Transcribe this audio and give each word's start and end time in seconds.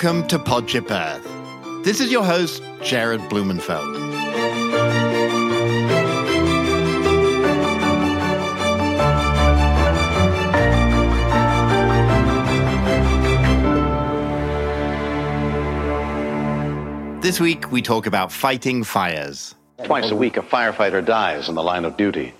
Welcome 0.00 0.28
to 0.28 0.38
Podship 0.38 0.92
Earth. 0.92 1.84
This 1.84 2.00
is 2.00 2.12
your 2.12 2.22
host, 2.22 2.62
Jared 2.84 3.20
Blumenfeld. 3.28 3.96
This 17.20 17.40
week, 17.40 17.72
we 17.72 17.82
talk 17.82 18.06
about 18.06 18.30
fighting 18.30 18.84
fires. 18.84 19.56
Twice 19.82 20.12
a 20.12 20.14
week, 20.14 20.36
a 20.36 20.42
firefighter 20.42 21.04
dies 21.04 21.48
in 21.48 21.56
the 21.56 21.62
line 21.64 21.84
of 21.84 21.96
duty. 21.96 22.34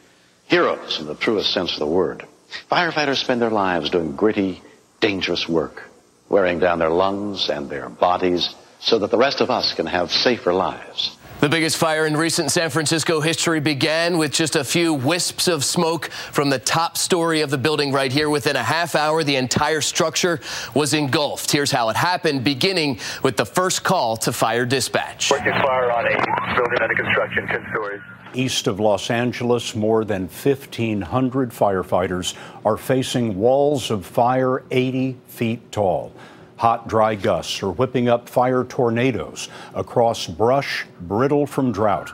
Heroes 0.46 1.00
in 1.00 1.08
the 1.08 1.16
truest 1.16 1.52
sense 1.52 1.72
of 1.72 1.80
the 1.80 1.86
word. 1.88 2.24
Firefighters 2.70 3.16
spend 3.16 3.42
their 3.42 3.50
lives 3.50 3.90
doing 3.90 4.14
gritty, 4.14 4.62
dangerous 5.00 5.48
work, 5.48 5.87
wearing 6.28 6.58
down 6.58 6.78
their 6.78 6.90
lungs 6.90 7.48
and 7.48 7.68
their 7.70 7.88
bodies 7.88 8.54
so 8.80 8.98
that 8.98 9.10
the 9.10 9.18
rest 9.18 9.40
of 9.40 9.50
us 9.50 9.74
can 9.74 9.86
have 9.86 10.10
safer 10.10 10.52
lives. 10.52 11.16
The 11.40 11.48
biggest 11.48 11.76
fire 11.76 12.04
in 12.04 12.16
recent 12.16 12.50
San 12.50 12.68
Francisco 12.68 13.20
history 13.20 13.60
began 13.60 14.18
with 14.18 14.32
just 14.32 14.56
a 14.56 14.64
few 14.64 14.92
wisps 14.92 15.46
of 15.46 15.64
smoke 15.64 16.06
from 16.06 16.50
the 16.50 16.58
top 16.58 16.96
story 16.96 17.42
of 17.42 17.50
the 17.50 17.56
building 17.56 17.92
right 17.92 18.10
here. 18.10 18.28
Within 18.28 18.56
a 18.56 18.62
half 18.64 18.96
hour, 18.96 19.22
the 19.22 19.36
entire 19.36 19.80
structure 19.80 20.40
was 20.74 20.94
engulfed. 20.94 21.52
Here's 21.52 21.70
how 21.70 21.90
it 21.90 21.96
happened, 21.96 22.42
beginning 22.42 22.98
with 23.22 23.36
the 23.36 23.46
first 23.46 23.84
call 23.84 24.16
to 24.16 24.32
fire 24.32 24.66
dispatch. 24.66 25.30
Working 25.30 25.52
fire 25.52 25.92
on 25.92 26.06
a 26.06 26.56
building 26.56 26.82
under 26.82 26.94
construction, 26.96 27.46
10 27.46 27.66
stories. 27.70 28.00
East 28.34 28.66
of 28.66 28.80
Los 28.80 29.08
Angeles, 29.08 29.76
more 29.76 30.04
than 30.04 30.22
1,500 30.22 31.50
firefighters 31.50 32.34
are 32.64 32.76
facing 32.76 33.38
walls 33.38 33.92
of 33.92 34.04
fire 34.04 34.64
80 34.72 35.16
feet 35.28 35.70
tall. 35.70 36.12
Hot, 36.58 36.88
dry 36.88 37.14
gusts 37.14 37.62
are 37.62 37.70
whipping 37.70 38.08
up 38.08 38.28
fire 38.28 38.64
tornadoes 38.64 39.48
across 39.74 40.26
brush 40.26 40.84
brittle 41.00 41.46
from 41.46 41.70
drought. 41.70 42.10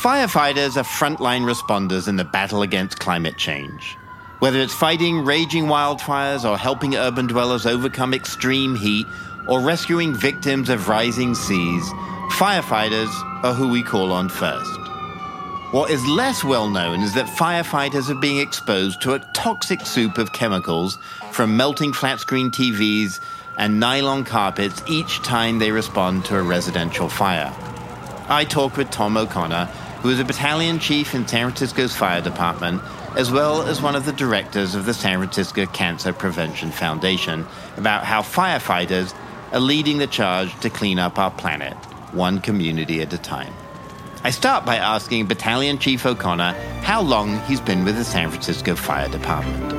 Firefighters 0.00 0.78
are 0.78 0.84
frontline 0.84 1.42
responders 1.42 2.08
in 2.08 2.16
the 2.16 2.24
battle 2.24 2.62
against 2.62 2.98
climate 2.98 3.36
change. 3.36 3.96
Whether 4.38 4.58
it's 4.60 4.74
fighting 4.74 5.24
raging 5.24 5.66
wildfires 5.66 6.48
or 6.48 6.56
helping 6.56 6.96
urban 6.96 7.26
dwellers 7.26 7.66
overcome 7.66 8.14
extreme 8.14 8.74
heat 8.74 9.06
or 9.46 9.60
rescuing 9.60 10.14
victims 10.14 10.70
of 10.70 10.88
rising 10.88 11.34
seas, 11.34 11.84
firefighters 12.32 13.12
are 13.44 13.52
who 13.52 13.68
we 13.68 13.82
call 13.82 14.12
on 14.12 14.30
first. 14.30 14.81
What 15.72 15.90
is 15.90 16.06
less 16.06 16.44
well 16.44 16.68
known 16.68 17.00
is 17.00 17.14
that 17.14 17.24
firefighters 17.24 18.10
are 18.10 18.20
being 18.20 18.40
exposed 18.40 19.00
to 19.00 19.14
a 19.14 19.20
toxic 19.32 19.86
soup 19.86 20.18
of 20.18 20.34
chemicals 20.34 20.98
from 21.30 21.56
melting 21.56 21.94
flat 21.94 22.20
screen 22.20 22.50
TVs 22.50 23.20
and 23.56 23.80
nylon 23.80 24.24
carpets 24.24 24.82
each 24.86 25.22
time 25.22 25.58
they 25.58 25.70
respond 25.70 26.26
to 26.26 26.36
a 26.36 26.42
residential 26.42 27.08
fire. 27.08 27.50
I 28.28 28.44
talk 28.44 28.76
with 28.76 28.90
Tom 28.90 29.16
O'Connor, 29.16 29.64
who 30.02 30.10
is 30.10 30.20
a 30.20 30.26
battalion 30.26 30.78
chief 30.78 31.14
in 31.14 31.26
San 31.26 31.46
Francisco's 31.46 31.96
fire 31.96 32.20
department, 32.20 32.82
as 33.16 33.30
well 33.30 33.62
as 33.62 33.80
one 33.80 33.96
of 33.96 34.04
the 34.04 34.12
directors 34.12 34.74
of 34.74 34.84
the 34.84 34.92
San 34.92 35.20
Francisco 35.20 35.64
Cancer 35.64 36.12
Prevention 36.12 36.70
Foundation, 36.70 37.46
about 37.78 38.04
how 38.04 38.20
firefighters 38.20 39.14
are 39.52 39.60
leading 39.60 39.96
the 39.96 40.06
charge 40.06 40.54
to 40.60 40.68
clean 40.68 40.98
up 40.98 41.18
our 41.18 41.30
planet, 41.30 41.72
one 42.12 42.42
community 42.42 43.00
at 43.00 43.10
a 43.14 43.18
time. 43.18 43.54
I 44.24 44.30
start 44.30 44.64
by 44.64 44.76
asking 44.76 45.26
Battalion 45.26 45.78
Chief 45.78 46.06
O'Connor 46.06 46.52
how 46.82 47.02
long 47.02 47.40
he's 47.40 47.60
been 47.60 47.84
with 47.84 47.96
the 47.96 48.04
San 48.04 48.30
Francisco 48.30 48.76
Fire 48.76 49.08
Department. 49.08 49.72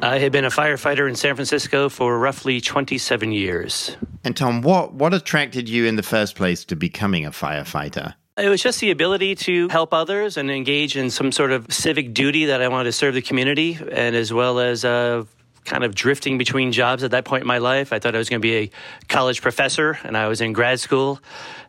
I 0.00 0.20
had 0.20 0.30
been 0.30 0.44
a 0.44 0.50
firefighter 0.50 1.08
in 1.08 1.16
San 1.16 1.34
Francisco 1.34 1.88
for 1.88 2.16
roughly 2.16 2.60
27 2.60 3.32
years. 3.32 3.96
And 4.22 4.36
Tom, 4.36 4.62
what, 4.62 4.94
what 4.94 5.12
attracted 5.12 5.68
you 5.68 5.86
in 5.86 5.96
the 5.96 6.04
first 6.04 6.36
place 6.36 6.64
to 6.66 6.76
becoming 6.76 7.26
a 7.26 7.32
firefighter? 7.32 8.14
It 8.36 8.48
was 8.48 8.62
just 8.62 8.78
the 8.78 8.92
ability 8.92 9.34
to 9.34 9.68
help 9.70 9.92
others 9.92 10.36
and 10.36 10.52
engage 10.52 10.96
in 10.96 11.10
some 11.10 11.32
sort 11.32 11.50
of 11.50 11.72
civic 11.72 12.14
duty 12.14 12.44
that 12.44 12.62
I 12.62 12.68
wanted 12.68 12.84
to 12.84 12.92
serve 12.92 13.14
the 13.14 13.22
community, 13.22 13.76
and 13.90 14.14
as 14.14 14.32
well 14.32 14.60
as 14.60 14.84
uh, 14.84 15.24
kind 15.64 15.84
of 15.84 15.94
drifting 15.94 16.38
between 16.38 16.72
jobs 16.72 17.02
at 17.02 17.10
that 17.10 17.24
point 17.24 17.42
in 17.42 17.46
my 17.46 17.58
life. 17.58 17.92
I 17.92 17.98
thought 17.98 18.14
I 18.14 18.18
was 18.18 18.28
going 18.28 18.40
to 18.40 18.46
be 18.46 18.56
a 18.56 18.70
college 19.08 19.42
professor, 19.42 19.98
and 20.04 20.16
I 20.16 20.28
was 20.28 20.40
in 20.40 20.52
grad 20.52 20.80
school 20.80 21.20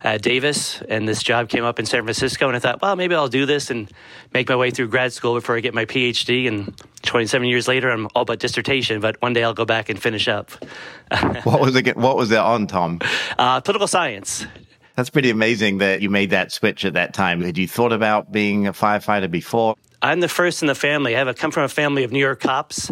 at 0.01 0.21
Davis, 0.21 0.81
and 0.83 1.07
this 1.07 1.21
job 1.21 1.49
came 1.49 1.63
up 1.63 1.79
in 1.79 1.85
San 1.85 2.03
Francisco, 2.03 2.47
and 2.47 2.55
I 2.55 2.59
thought, 2.59 2.81
well, 2.81 2.95
maybe 2.95 3.15
I'll 3.15 3.27
do 3.27 3.45
this 3.45 3.69
and 3.69 3.91
make 4.33 4.49
my 4.49 4.55
way 4.55 4.71
through 4.71 4.87
grad 4.87 5.13
school 5.13 5.33
before 5.33 5.57
I 5.57 5.59
get 5.59 5.73
my 5.73 5.85
PhD. 5.85 6.47
And 6.47 6.73
27 7.03 7.47
years 7.47 7.67
later, 7.67 7.89
I'm 7.89 8.07
all 8.15 8.25
but 8.25 8.39
dissertation, 8.39 9.01
but 9.01 9.21
one 9.21 9.33
day 9.33 9.43
I'll 9.43 9.53
go 9.53 9.65
back 9.65 9.89
and 9.89 10.01
finish 10.01 10.27
up. 10.27 10.51
what 11.43 11.59
was 11.59 11.75
it? 11.75 11.97
What 11.97 12.15
was 12.17 12.31
it 12.31 12.37
on, 12.37 12.67
Tom? 12.67 12.99
Uh, 13.37 13.61
political 13.61 13.87
science. 13.87 14.45
That's 14.95 15.09
pretty 15.09 15.29
amazing 15.29 15.77
that 15.77 16.01
you 16.01 16.09
made 16.09 16.31
that 16.31 16.51
switch 16.51 16.83
at 16.83 16.93
that 16.93 17.13
time. 17.13 17.41
Had 17.41 17.57
you 17.57 17.67
thought 17.67 17.93
about 17.93 18.31
being 18.33 18.67
a 18.67 18.73
firefighter 18.73 19.31
before? 19.31 19.75
I'm 20.01 20.19
the 20.19 20.27
first 20.27 20.61
in 20.61 20.67
the 20.67 20.75
family. 20.75 21.15
I 21.15 21.19
have 21.19 21.27
a, 21.27 21.33
come 21.33 21.51
from 21.51 21.63
a 21.63 21.69
family 21.69 22.03
of 22.03 22.11
New 22.11 22.19
York 22.19 22.39
cops. 22.39 22.91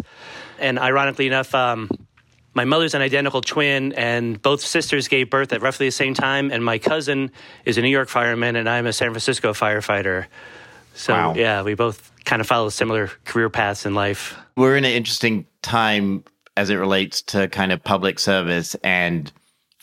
And 0.58 0.78
ironically 0.78 1.26
enough, 1.26 1.54
um, 1.54 1.88
my 2.54 2.64
mother's 2.64 2.94
an 2.94 3.02
identical 3.02 3.40
twin, 3.40 3.92
and 3.92 4.40
both 4.42 4.60
sisters 4.60 5.06
gave 5.08 5.30
birth 5.30 5.52
at 5.52 5.62
roughly 5.62 5.86
the 5.86 5.92
same 5.92 6.14
time. 6.14 6.50
And 6.50 6.64
my 6.64 6.78
cousin 6.78 7.30
is 7.64 7.78
a 7.78 7.82
New 7.82 7.88
York 7.88 8.08
fireman, 8.08 8.56
and 8.56 8.68
I'm 8.68 8.86
a 8.86 8.92
San 8.92 9.10
Francisco 9.10 9.52
firefighter. 9.52 10.26
So, 10.94 11.12
wow. 11.12 11.34
yeah, 11.34 11.62
we 11.62 11.74
both 11.74 12.10
kind 12.24 12.40
of 12.40 12.46
follow 12.48 12.68
similar 12.68 13.06
career 13.24 13.48
paths 13.48 13.86
in 13.86 13.94
life. 13.94 14.36
We're 14.56 14.76
in 14.76 14.84
an 14.84 14.90
interesting 14.90 15.46
time 15.62 16.24
as 16.56 16.70
it 16.70 16.74
relates 16.74 17.22
to 17.22 17.46
kind 17.48 17.70
of 17.70 17.82
public 17.84 18.18
service, 18.18 18.74
and 18.82 19.30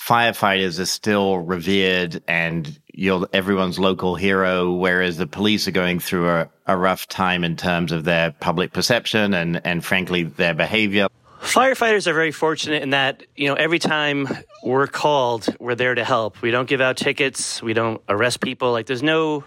firefighters 0.05 0.79
are 0.79 0.85
still 0.85 1.39
revered 1.39 2.21
and 2.27 2.79
you're 2.93 3.27
everyone's 3.33 3.79
local 3.79 4.15
hero, 4.15 4.71
whereas 4.71 5.17
the 5.17 5.25
police 5.25 5.67
are 5.67 5.71
going 5.71 5.99
through 5.99 6.29
a, 6.29 6.49
a 6.67 6.77
rough 6.77 7.07
time 7.07 7.43
in 7.43 7.55
terms 7.55 7.91
of 7.91 8.03
their 8.03 8.31
public 8.31 8.71
perception 8.71 9.33
and, 9.33 9.65
and 9.65 9.83
frankly, 9.83 10.23
their 10.23 10.53
behavior. 10.53 11.07
Firefighters 11.41 12.07
are 12.07 12.13
very 12.13 12.31
fortunate 12.31 12.83
in 12.83 12.91
that, 12.91 13.23
you 13.35 13.47
know, 13.47 13.55
every 13.55 13.79
time 13.79 14.27
we're 14.63 14.87
called, 14.87 15.47
we're 15.59 15.75
there 15.75 15.95
to 15.95 16.03
help. 16.03 16.41
We 16.41 16.51
don't 16.51 16.67
give 16.67 16.81
out 16.81 16.97
tickets, 16.97 17.61
we 17.61 17.73
don't 17.73 18.01
arrest 18.07 18.41
people. 18.41 18.71
Like, 18.71 18.85
there's 18.85 19.03
no 19.03 19.43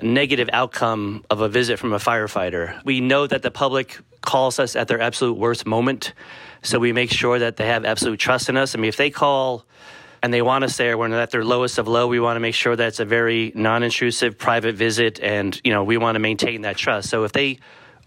negative 0.00 0.48
outcome 0.52 1.24
of 1.30 1.40
a 1.40 1.48
visit 1.48 1.78
from 1.78 1.92
a 1.92 1.98
firefighter. 1.98 2.82
We 2.84 3.00
know 3.00 3.26
that 3.26 3.42
the 3.42 3.50
public 3.50 3.98
calls 4.22 4.58
us 4.58 4.76
at 4.76 4.88
their 4.88 5.00
absolute 5.00 5.34
worst 5.36 5.66
moment, 5.66 6.14
so 6.62 6.78
we 6.78 6.92
make 6.92 7.10
sure 7.10 7.38
that 7.38 7.56
they 7.56 7.66
have 7.66 7.84
absolute 7.84 8.18
trust 8.18 8.48
in 8.48 8.56
us. 8.56 8.74
I 8.74 8.78
mean, 8.78 8.88
if 8.88 8.96
they 8.96 9.10
call 9.10 9.66
and 10.22 10.32
they 10.32 10.42
want 10.42 10.62
us 10.64 10.76
there 10.76 10.96
when 10.96 11.10
they're 11.10 11.20
at 11.20 11.32
their 11.32 11.44
lowest 11.44 11.78
of 11.78 11.88
low, 11.88 12.06
we 12.06 12.20
want 12.20 12.36
to 12.36 12.40
make 12.40 12.54
sure 12.54 12.76
that 12.76 12.88
it's 12.88 13.00
a 13.00 13.04
very 13.04 13.52
non-intrusive, 13.54 14.38
private 14.38 14.76
visit, 14.76 15.20
and 15.20 15.60
you 15.64 15.72
know, 15.72 15.82
we 15.82 15.96
want 15.96 16.14
to 16.14 16.20
maintain 16.20 16.62
that 16.62 16.76
trust. 16.76 17.10
So 17.10 17.24
if 17.24 17.32
they 17.32 17.58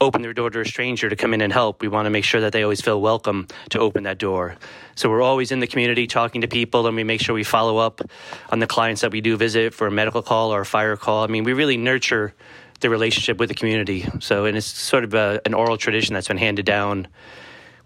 open 0.01 0.21
their 0.21 0.33
door 0.33 0.49
to 0.49 0.59
a 0.59 0.65
stranger 0.65 1.09
to 1.09 1.15
come 1.15 1.33
in 1.33 1.41
and 1.41 1.51
help, 1.51 1.81
we 1.81 1.87
want 1.87 2.05
to 2.05 2.09
make 2.09 2.23
sure 2.23 2.41
that 2.41 2.53
they 2.53 2.63
always 2.63 2.81
feel 2.81 2.99
welcome 3.01 3.47
to 3.69 3.79
open 3.79 4.03
that 4.03 4.17
door. 4.17 4.55
So 4.95 5.09
we're 5.09 5.21
always 5.21 5.51
in 5.51 5.59
the 5.59 5.67
community 5.67 6.07
talking 6.07 6.41
to 6.41 6.47
people, 6.47 6.87
and 6.87 6.95
we 6.95 7.03
make 7.03 7.21
sure 7.21 7.35
we 7.35 7.43
follow 7.43 7.77
up 7.77 8.01
on 8.49 8.59
the 8.59 8.67
clients 8.67 9.01
that 9.01 9.11
we 9.11 9.21
do 9.21 9.37
visit 9.37 9.73
for 9.73 9.87
a 9.87 9.91
medical 9.91 10.21
call 10.21 10.53
or 10.53 10.61
a 10.61 10.65
fire 10.65 10.95
call. 10.95 11.23
I 11.23 11.27
mean, 11.27 11.43
we 11.43 11.53
really 11.53 11.77
nurture 11.77 12.33
the 12.81 12.89
relationship 12.89 13.37
with 13.37 13.49
the 13.49 13.55
community. 13.55 14.05
So, 14.19 14.45
and 14.45 14.57
it's 14.57 14.67
sort 14.67 15.03
of 15.05 15.13
a, 15.13 15.41
an 15.45 15.53
oral 15.53 15.77
tradition 15.77 16.13
that's 16.13 16.27
been 16.27 16.37
handed 16.37 16.65
down 16.65 17.07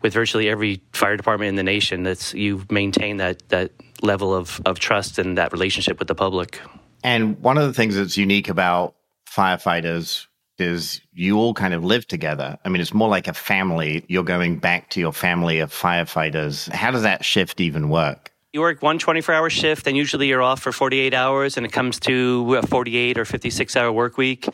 with 0.01 0.13
virtually 0.13 0.49
every 0.49 0.81
fire 0.93 1.17
department 1.17 1.49
in 1.49 1.55
the 1.55 1.63
nation. 1.63 2.03
That's 2.03 2.33
you 2.33 2.65
maintain 2.69 3.17
that 3.17 3.47
that 3.49 3.71
level 4.01 4.33
of 4.33 4.61
of 4.65 4.79
trust 4.79 5.19
and 5.19 5.37
that 5.37 5.51
relationship 5.51 5.99
with 5.99 6.07
the 6.07 6.15
public. 6.15 6.59
And 7.03 7.39
one 7.39 7.57
of 7.57 7.65
the 7.65 7.73
things 7.73 7.95
that's 7.95 8.17
unique 8.17 8.49
about 8.49 8.95
firefighters 9.29 10.27
is 10.57 11.01
you 11.13 11.37
all 11.37 11.53
kind 11.53 11.73
of 11.73 11.85
live 11.85 12.05
together. 12.05 12.57
I 12.65 12.69
mean, 12.69 12.81
it's 12.81 12.93
more 12.93 13.07
like 13.07 13.27
a 13.27 13.33
family. 13.33 14.03
You're 14.09 14.23
going 14.23 14.59
back 14.59 14.89
to 14.91 14.99
your 14.99 15.13
family 15.13 15.59
of 15.59 15.71
firefighters. 15.71 16.69
How 16.69 16.91
does 16.91 17.03
that 17.03 17.23
shift 17.23 17.61
even 17.61 17.89
work? 17.89 18.28
You 18.51 18.61
work 18.61 18.81
one 18.81 18.97
24 18.97 19.35
hour 19.35 19.47
shift, 19.51 19.85
and 19.85 19.95
usually 19.95 20.27
you're 20.27 20.41
off 20.41 20.59
for 20.59 20.71
48 20.71 21.13
hours, 21.13 21.55
and 21.55 21.67
it 21.67 21.71
comes 21.71 21.99
to 21.99 22.55
a 22.55 22.65
48 22.65 23.19
or 23.19 23.25
56 23.25 23.77
hour 23.77 23.91
work 23.91 24.17
week. 24.17 24.49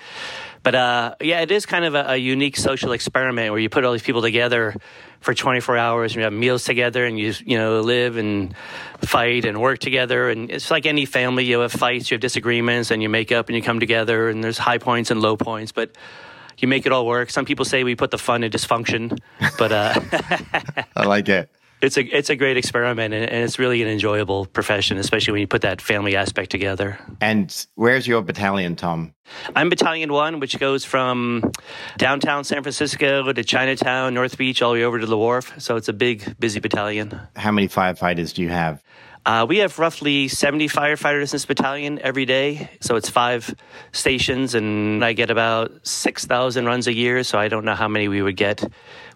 But 0.64 0.76
uh, 0.76 1.16
yeah, 1.22 1.40
it 1.40 1.50
is 1.50 1.66
kind 1.66 1.86
of 1.86 1.96
a, 1.96 2.10
a, 2.10 2.18
unique 2.18 2.58
social 2.58 2.92
experiment 2.92 3.52
where 3.52 3.60
you 3.62 3.70
put 3.70 3.86
all 3.86 3.94
these 3.94 4.04
people 4.04 4.22
together 4.22 4.76
for 5.22 5.34
24 5.34 5.78
hours 5.78 6.12
and 6.12 6.18
you 6.18 6.24
have 6.24 6.34
meals 6.34 6.66
together 6.66 7.06
and 7.06 7.18
you 7.18 7.34
you 7.46 7.58
know 7.58 7.80
live 7.80 8.18
and 8.18 8.54
fight 9.00 9.46
and 9.46 9.62
work 9.62 9.80
together. 9.80 10.30
And 10.30 10.52
it's 10.52 10.70
like 10.70 10.86
any 10.86 11.06
family 11.06 11.46
you 11.46 11.62
have 11.62 11.72
fights 11.72 12.12
you 12.12 12.16
have 12.16 12.22
disagreements 12.22 12.92
and 12.92 13.02
you 13.02 13.08
make 13.08 13.32
up 13.32 13.48
and 13.48 13.56
you 13.56 13.62
come 13.62 13.80
together 13.80 14.28
and 14.28 14.44
there's 14.44 14.58
high 14.58 14.78
points 14.78 15.10
and 15.10 15.22
low 15.22 15.38
points 15.38 15.72
but 15.72 15.96
you 16.58 16.68
make 16.68 16.86
it 16.86 16.92
all 16.92 17.06
work. 17.06 17.30
Some 17.30 17.46
people 17.46 17.64
say 17.64 17.86
we 17.86 17.96
put 17.96 18.12
the 18.12 18.18
fun 18.18 18.44
in 18.44 18.52
dysfunction 18.52 19.18
but 19.58 19.72
uh, 19.72 20.02
i 20.98 21.06
like 21.06 21.30
it 21.30 21.50
it's 21.86 21.98
a 21.98 22.04
it's 22.04 22.30
a 22.30 22.36
great 22.36 22.58
experiment, 22.58 23.14
and, 23.14 23.24
and 23.24 23.44
it's 23.44 23.60
really 23.60 23.82
an 23.82 23.88
enjoyable 23.88 24.46
profession, 24.46 24.98
especially 24.98 25.32
when 25.34 25.42
you 25.42 25.48
put 25.48 25.62
that 25.62 25.82
family 25.82 26.16
aspect 26.16 26.52
together. 26.52 27.00
And 27.22 27.66
where's 27.76 28.08
your 28.08 28.22
battalion, 28.22 28.76
Tom? 28.76 29.14
I'm 29.56 29.70
Battalion 29.70 30.12
One, 30.12 30.40
which 30.40 30.60
goes 30.60 30.86
from 30.86 31.52
downtown 31.98 32.44
San 32.44 32.62
Francisco 32.62 33.32
to 33.32 33.44
Chinatown, 33.44 34.14
North 34.14 34.38
Beach, 34.38 34.62
all 34.62 34.74
the 34.74 34.80
way 34.80 34.84
over 34.84 35.00
to 35.00 35.06
the 35.06 35.18
wharf. 35.18 35.54
So 35.60 35.76
it's 35.78 35.88
a 35.88 35.94
big, 35.94 36.38
busy 36.40 36.60
battalion. 36.60 37.20
How 37.36 37.52
many 37.52 37.68
firefighters 37.68 38.34
do 38.34 38.42
you 38.42 38.50
have? 38.50 38.84
Uh, 39.26 39.44
we 39.50 39.58
have 39.58 39.80
roughly 39.80 40.28
70 40.28 40.70
firefighters 40.70 41.24
in 41.24 41.30
this 41.32 41.46
battalion 41.48 41.98
every 42.04 42.26
day. 42.26 42.70
So 42.80 42.96
it's 42.96 43.10
five 43.10 43.56
stations, 43.92 44.54
and 44.54 45.04
I 45.04 45.14
get 45.14 45.32
about 45.32 45.72
6,000 45.82 46.66
runs 46.66 46.86
a 46.86 46.94
year. 46.94 47.24
So 47.24 47.40
I 47.40 47.48
don't 47.48 47.66
know 47.66 47.74
how 47.74 47.88
many 47.88 48.08
we 48.08 48.22
would 48.22 48.38
get 48.38 48.64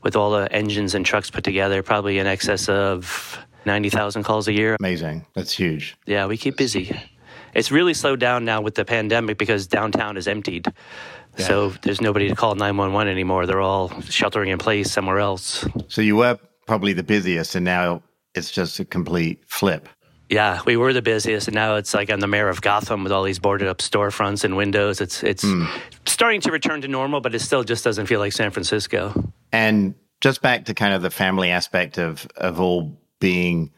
with 0.02 0.16
all 0.16 0.32
the 0.32 0.52
engines 0.52 0.96
and 0.96 1.06
trucks 1.06 1.30
put 1.30 1.44
together, 1.44 1.84
probably 1.84 2.20
in 2.20 2.28
excess 2.28 2.70
of 2.70 3.38
90,000 3.66 4.24
calls 4.24 4.48
a 4.48 4.54
year. 4.54 4.76
Amazing. 4.80 5.26
That's 5.34 5.52
huge. 5.52 5.98
Yeah, 6.06 6.26
we 6.26 6.38
keep 6.38 6.58
busy. 6.58 6.96
It's 7.54 7.72
really 7.72 7.94
slowed 7.94 8.20
down 8.20 8.46
now 8.46 8.62
with 8.62 8.76
the 8.76 8.86
pandemic 8.86 9.38
because 9.38 9.68
downtown 9.68 10.18
is 10.18 10.28
emptied. 10.28 10.68
Yeah. 11.38 11.46
So 11.46 11.70
there's 11.82 12.02
nobody 12.02 12.30
to 12.30 12.36
call 12.36 12.56
911 12.56 13.12
anymore. 13.12 13.46
They're 13.46 13.62
all 13.62 13.90
sheltering 14.02 14.50
in 14.50 14.58
place 14.58 14.92
somewhere 14.92 15.20
else. 15.20 15.66
So 15.88 16.02
you 16.02 16.16
were 16.16 16.38
probably 16.68 16.94
the 16.94 17.04
busiest, 17.04 17.56
and 17.56 17.66
now 17.66 18.04
it's 18.36 18.52
just 18.52 18.80
a 18.80 18.86
complete 18.86 19.44
flip. 19.48 19.90
Yeah, 20.30 20.62
we 20.66 20.78
were 20.78 20.94
the 20.94 21.02
busiest, 21.02 21.48
and 21.48 21.56
now 21.56 21.76
it's 21.76 21.96
like 21.96 22.12
I'm 22.12 22.20
the 22.20 22.28
mayor 22.28 22.50
of 22.50 22.62
Gotham 22.62 23.04
with 23.04 23.12
all 23.12 23.24
these 23.24 23.40
boarded 23.40 23.68
up 23.68 23.80
storefronts 23.80 24.44
and 24.44 24.56
windows. 24.56 25.02
It's 25.02 25.24
it's 25.24 25.44
mm. 25.44 25.68
Starting 26.20 26.42
to 26.42 26.52
return 26.52 26.82
to 26.82 26.88
normal, 26.90 27.22
but 27.22 27.34
it 27.34 27.40
still 27.40 27.64
just 27.64 27.82
doesn't 27.82 28.08
feel 28.08 28.20
like 28.20 28.34
San 28.34 28.52
Francisco. 28.52 29.32
And 29.54 29.96
just 30.20 30.42
back 30.42 30.66
to 30.66 30.74
kind 30.74 30.94
of 30.94 31.02
the 31.02 31.10
family 31.10 31.50
aspect 31.50 31.98
of 31.98 32.28
of 32.36 32.60
all 32.60 33.00
being 33.22 33.72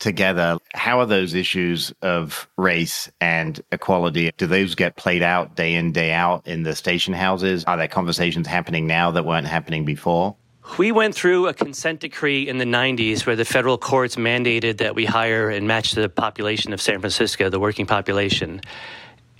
together, 0.00 0.58
how 0.74 0.98
are 0.98 1.06
those 1.06 1.32
issues 1.32 1.92
of 2.02 2.48
race 2.56 3.08
and 3.20 3.62
equality? 3.70 4.32
Do 4.36 4.48
those 4.48 4.74
get 4.74 4.96
played 4.96 5.22
out 5.22 5.54
day 5.54 5.74
in 5.74 5.92
day 5.92 6.10
out 6.10 6.48
in 6.48 6.64
the 6.64 6.74
station 6.74 7.14
houses? 7.14 7.62
Are 7.66 7.76
there 7.76 7.86
conversations 7.86 8.48
happening 8.48 8.88
now 8.88 9.12
that 9.12 9.24
weren't 9.24 9.46
happening 9.46 9.84
before? 9.84 10.34
We 10.76 10.90
went 10.90 11.14
through 11.14 11.46
a 11.46 11.54
consent 11.54 12.00
decree 12.00 12.48
in 12.48 12.58
the 12.58 12.64
90s 12.64 13.26
where 13.26 13.36
the 13.36 13.44
federal 13.44 13.78
courts 13.78 14.16
mandated 14.16 14.78
that 14.78 14.96
we 14.96 15.04
hire 15.04 15.48
and 15.50 15.68
match 15.68 15.92
the 15.92 16.08
population 16.08 16.72
of 16.72 16.80
San 16.80 16.98
Francisco, 16.98 17.48
the 17.48 17.60
working 17.60 17.86
population. 17.86 18.60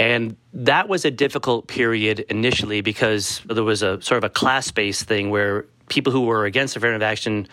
And 0.01 0.39
that 0.55 0.89
was 0.89 1.05
a 1.05 1.11
difficult 1.11 1.69
period 1.69 2.21
initially 2.31 2.81
because 2.81 3.43
there 3.45 3.63
was 3.63 3.83
a 3.83 4.01
sort 4.01 4.17
of 4.17 4.25
a 4.25 4.31
class 4.31 4.71
based 4.71 5.05
thing 5.05 5.29
where 5.29 5.67
people 5.91 6.11
who 6.11 6.23
were 6.23 6.47
against 6.47 6.75
affirmative 6.75 7.03
action 7.03 7.47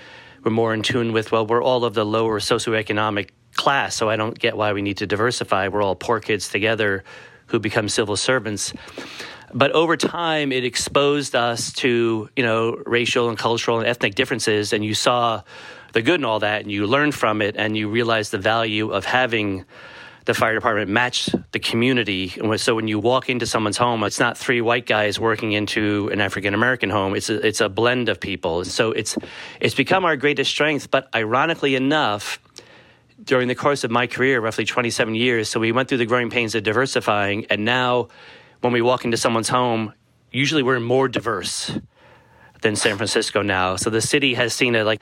were 0.45 0.51
more 0.51 0.73
in 0.73 0.81
tune 0.81 1.11
with, 1.11 1.33
well, 1.33 1.45
we're 1.45 1.61
all 1.61 1.83
of 1.83 1.93
the 1.93 2.05
lower 2.05 2.39
socioeconomic 2.39 3.31
class, 3.55 3.95
so 3.95 4.09
I 4.09 4.15
don't 4.15 4.39
get 4.39 4.55
why 4.55 4.71
we 4.71 4.81
need 4.81 4.97
to 4.97 5.07
diversify. 5.07 5.67
We're 5.67 5.81
all 5.81 5.95
poor 5.95 6.21
kids 6.21 6.47
together 6.47 7.03
who 7.47 7.59
become 7.59 7.89
civil 7.89 8.15
servants. 8.15 8.71
But 9.53 9.71
over 9.73 9.97
time, 9.97 10.53
it 10.53 10.63
exposed 10.63 11.35
us 11.35 11.73
to, 11.73 12.29
you 12.33 12.43
know, 12.43 12.81
racial 12.85 13.27
and 13.27 13.37
cultural 13.37 13.79
and 13.79 13.87
ethnic 13.87 14.15
differences, 14.15 14.71
and 14.71 14.85
you 14.85 14.93
saw 14.93 15.41
the 15.91 16.01
good 16.01 16.21
in 16.21 16.25
all 16.25 16.39
that, 16.39 16.61
and 16.61 16.71
you 16.71 16.87
learned 16.87 17.13
from 17.13 17.41
it, 17.41 17.57
and 17.57 17.75
you 17.75 17.89
realized 17.89 18.31
the 18.31 18.37
value 18.37 18.91
of 18.91 19.03
having 19.03 19.65
the 20.27 20.33
fire 20.33 20.53
department 20.53 20.91
match 20.91 21.29
the 21.53 21.59
community. 21.59 22.37
So 22.57 22.75
when 22.75 22.87
you 22.87 22.99
walk 22.99 23.29
into 23.29 23.47
someone's 23.47 23.77
home, 23.77 24.03
it's 24.03 24.19
not 24.19 24.37
three 24.37 24.61
white 24.61 24.85
guys 24.85 25.19
working 25.19 25.53
into 25.53 26.09
an 26.11 26.21
African 26.21 26.53
American 26.53 26.89
home. 26.89 27.15
It's 27.15 27.29
a, 27.29 27.45
it's 27.45 27.61
a 27.61 27.69
blend 27.69 28.09
of 28.09 28.19
people. 28.19 28.65
So 28.65 28.91
it's 28.91 29.17
it's 29.59 29.73
become 29.73 30.05
our 30.05 30.15
greatest 30.15 30.51
strength. 30.51 30.91
But 30.91 31.07
ironically 31.15 31.75
enough, 31.75 32.39
during 33.23 33.47
the 33.47 33.55
course 33.55 33.83
of 33.83 33.89
my 33.89 34.05
career, 34.05 34.39
roughly 34.39 34.65
27 34.65 35.15
years, 35.15 35.49
so 35.49 35.59
we 35.59 35.71
went 35.71 35.89
through 35.89 35.97
the 35.97 36.05
growing 36.05 36.29
pains 36.29 36.53
of 36.53 36.63
diversifying, 36.63 37.45
and 37.49 37.65
now 37.65 38.09
when 38.61 38.73
we 38.73 38.81
walk 38.81 39.05
into 39.05 39.17
someone's 39.17 39.49
home, 39.49 39.93
usually 40.31 40.61
we're 40.61 40.79
more 40.79 41.07
diverse 41.07 41.71
than 42.61 42.75
San 42.75 42.97
Francisco 42.97 43.41
now. 43.41 43.75
So 43.75 43.89
the 43.89 44.01
city 44.01 44.33
has 44.33 44.53
seen 44.53 44.75
a 44.75 44.83
like 44.83 45.01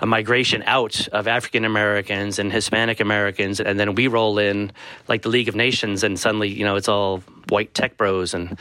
a 0.00 0.06
migration 0.06 0.62
out 0.66 1.08
of 1.08 1.26
African 1.26 1.64
Americans 1.64 2.38
and 2.38 2.52
Hispanic 2.52 3.00
Americans, 3.00 3.60
and 3.60 3.78
then 3.78 3.94
we 3.94 4.08
roll 4.08 4.38
in 4.38 4.72
like 5.08 5.22
the 5.22 5.28
League 5.28 5.48
of 5.48 5.54
Nations, 5.54 6.02
and 6.02 6.18
suddenly 6.18 6.48
you 6.48 6.64
know 6.64 6.76
it's 6.76 6.88
all 6.88 7.18
white 7.48 7.74
tech 7.74 7.96
bros, 7.96 8.34
and 8.34 8.58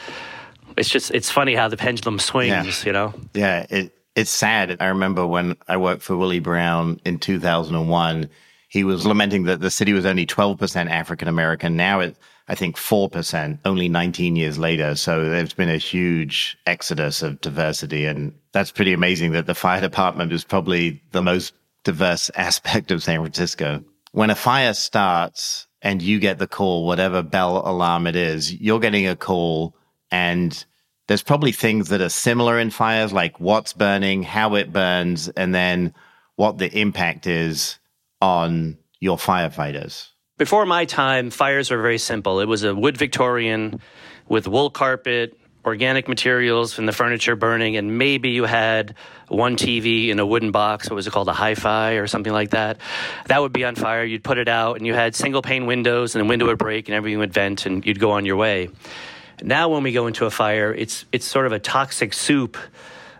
it's 0.78 0.90
just 0.90 1.12
it's 1.12 1.30
funny 1.30 1.56
how 1.56 1.68
the 1.68 1.78
pendulum 1.78 2.20
swings. 2.20 2.84
Yeah. 2.84 2.86
You 2.86 2.94
know? 2.94 3.14
Yeah, 3.34 3.66
it 3.70 3.92
it's 4.16 4.32
sad. 4.32 4.78
I 4.80 4.88
remember 4.88 5.28
when 5.28 5.58
I 5.68 5.78
worked 5.78 6.02
for 6.02 6.16
Willie 6.16 6.40
Brown 6.40 7.00
in 7.06 7.20
two 7.20 7.40
thousand 7.40 7.76
and 7.76 7.90
one. 7.90 8.30
He 8.70 8.84
was 8.84 9.06
lamenting 9.06 9.44
that 9.44 9.62
the 9.62 9.72
city 9.72 9.94
was 9.94 10.06
only 10.06 10.26
twelve 10.26 10.58
percent 10.58 10.90
African 10.90 11.28
American. 11.28 11.76
Now 11.76 12.00
it 12.00 12.18
I 12.48 12.56
think 12.56 12.76
4% 12.76 13.60
only 13.66 13.90
19 13.90 14.36
years 14.36 14.60
later. 14.60 14.96
So 14.96 15.30
there's 15.30 15.54
been 15.54 15.70
a 15.70 15.78
huge 15.78 16.58
exodus 16.68 17.24
of 17.24 17.42
diversity. 17.42 18.06
And 18.06 18.34
that's 18.52 18.72
pretty 18.72 18.94
amazing 18.94 19.32
that 19.32 19.48
the 19.48 19.56
fire 19.56 19.82
department 19.82 20.32
is 20.32 20.44
probably 20.44 21.02
the 21.12 21.24
most 21.24 21.54
diverse 21.84 22.30
aspect 22.36 22.92
of 22.92 23.02
San 23.02 23.20
Francisco. 23.20 23.84
When 24.12 24.30
a 24.30 24.36
fire 24.36 24.74
starts 24.74 25.68
and 25.82 26.02
you 26.02 26.20
get 26.20 26.38
the 26.38 26.48
call, 26.48 26.86
whatever 26.86 27.24
bell 27.24 27.68
alarm 27.68 28.06
it 28.08 28.16
is, 28.16 28.54
you're 28.54 28.80
getting 28.80 29.08
a 29.08 29.16
call 29.16 29.76
and 30.12 30.66
there's 31.08 31.24
probably 31.24 31.52
things 31.52 31.90
that 31.90 32.02
are 32.02 32.10
similar 32.10 32.60
in 32.60 32.70
fires, 32.70 33.12
like 33.12 33.40
what's 33.40 33.74
burning, 33.74 34.24
how 34.24 34.56
it 34.56 34.72
burns, 34.72 35.30
and 35.30 35.54
then 35.54 35.94
what 36.36 36.58
the 36.58 36.72
impact 36.80 37.28
is 37.28 37.80
on 38.26 38.76
your 39.00 39.18
firefighters. 39.18 40.10
Before 40.40 40.66
my 40.66 40.86
time, 40.86 41.30
fires 41.30 41.70
were 41.70 41.80
very 41.80 42.00
simple. 42.00 42.40
It 42.40 42.48
was 42.48 42.64
a 42.64 42.74
wood 42.74 42.98
Victorian 42.98 43.80
with 44.28 44.48
wool 44.48 44.72
carpet, 44.72 45.38
organic 45.64 46.08
materials 46.08 46.74
from 46.74 46.88
the 46.88 46.92
furniture 46.92 47.36
burning, 47.36 47.78
and 47.78 48.00
maybe 48.00 48.32
you 48.32 48.46
had 48.46 48.96
one 49.28 49.56
TV 49.56 50.10
in 50.10 50.18
a 50.20 50.26
wooden 50.26 50.50
box. 50.50 50.90
What 50.90 50.96
was 50.96 51.06
it 51.06 51.12
called? 51.12 51.30
A 51.30 51.34
hi 51.34 51.54
fi 51.54 51.94
or 51.94 52.08
something 52.08 52.34
like 52.34 52.50
that. 52.50 52.80
That 53.28 53.42
would 53.44 53.54
be 53.54 53.64
on 53.64 53.76
fire. 53.76 54.04
You'd 54.04 54.24
put 54.24 54.40
it 54.40 54.50
out, 54.50 54.78
and 54.78 54.88
you 54.88 54.96
had 54.96 55.14
single 55.14 55.44
pane 55.44 55.68
windows, 55.68 56.16
and 56.16 56.26
the 56.26 56.28
window 56.28 56.48
would 56.48 56.58
break, 56.58 56.88
and 56.88 56.96
everything 56.96 57.20
would 57.20 57.34
vent, 57.34 57.68
and 57.68 57.86
you'd 57.86 58.00
go 58.00 58.12
on 58.12 58.26
your 58.26 58.38
way. 58.38 58.70
Now, 59.44 59.70
when 59.70 59.84
we 59.84 59.92
go 59.92 60.08
into 60.08 60.26
a 60.26 60.32
fire, 60.32 60.74
it's, 60.74 61.06
it's 61.12 61.26
sort 61.26 61.46
of 61.46 61.52
a 61.52 61.60
toxic 61.60 62.14
soup 62.14 62.58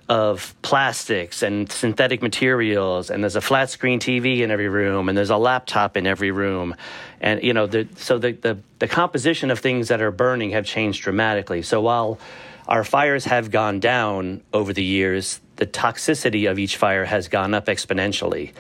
of 0.08 0.54
plastics 0.62 1.42
and 1.42 1.72
synthetic 1.72 2.22
materials 2.22 3.10
and 3.10 3.24
there's 3.24 3.36
a 3.36 3.42
flat 3.42 3.70
screen 3.70 4.00
TV 4.00 4.42
in 4.42 4.52
every 4.52 4.70
room 4.70 5.10
and 5.10 5.18
there's 5.18 5.32
a 5.32 5.38
laptop 5.38 5.98
in 5.98 6.06
every 6.06 6.32
room. 6.32 6.76
And 7.22 7.42
you 7.42 7.54
know 7.54 7.66
the, 7.66 7.88
so 7.96 8.20
the, 8.20 8.34
the, 8.34 8.60
the 8.80 8.88
composition 8.88 9.50
of 9.50 9.60
things 9.60 9.88
that 9.88 10.02
are 10.02 10.12
burning 10.12 10.52
have 10.52 10.66
changed 10.66 11.02
dramatically. 11.02 11.64
So 11.64 11.82
while 11.82 12.20
our 12.68 12.84
fires 12.84 13.26
have 13.26 13.50
gone 13.50 13.80
down 13.80 14.42
over 14.54 14.74
the 14.74 14.84
years 14.84 15.40
the 15.56 15.66
toxicity 15.66 16.50
of 16.50 16.60
each 16.60 16.78
fire 16.78 17.06
has 17.06 17.28
gone 17.28 17.54
up 17.54 17.66
exponentially 17.68 18.52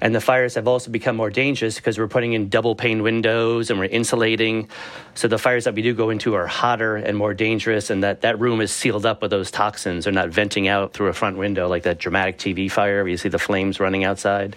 and 0.00 0.14
the 0.14 0.20
fires 0.20 0.54
have 0.54 0.68
also 0.68 0.90
become 0.90 1.16
more 1.16 1.30
dangerous 1.30 1.76
because 1.76 1.98
we're 1.98 2.08
putting 2.08 2.32
in 2.32 2.48
double 2.48 2.74
pane 2.74 3.02
windows 3.02 3.70
and 3.70 3.78
we're 3.78 3.86
insulating. 3.86 4.68
So 5.14 5.28
the 5.28 5.38
fires 5.38 5.64
that 5.64 5.74
we 5.74 5.82
do 5.82 5.94
go 5.94 6.10
into 6.10 6.34
are 6.34 6.46
hotter 6.46 6.96
and 6.96 7.16
more 7.16 7.34
dangerous, 7.34 7.90
and 7.90 8.02
that, 8.02 8.20
that 8.20 8.38
room 8.38 8.60
is 8.60 8.70
sealed 8.70 9.06
up 9.06 9.22
with 9.22 9.30
those 9.30 9.50
toxins. 9.50 10.04
They're 10.04 10.12
not 10.12 10.28
venting 10.28 10.68
out 10.68 10.92
through 10.92 11.08
a 11.08 11.12
front 11.12 11.36
window 11.36 11.68
like 11.68 11.82
that 11.82 11.98
dramatic 11.98 12.38
TV 12.38 12.70
fire 12.70 13.02
where 13.02 13.08
you 13.08 13.16
see 13.16 13.28
the 13.28 13.38
flames 13.38 13.80
running 13.80 14.04
outside. 14.04 14.56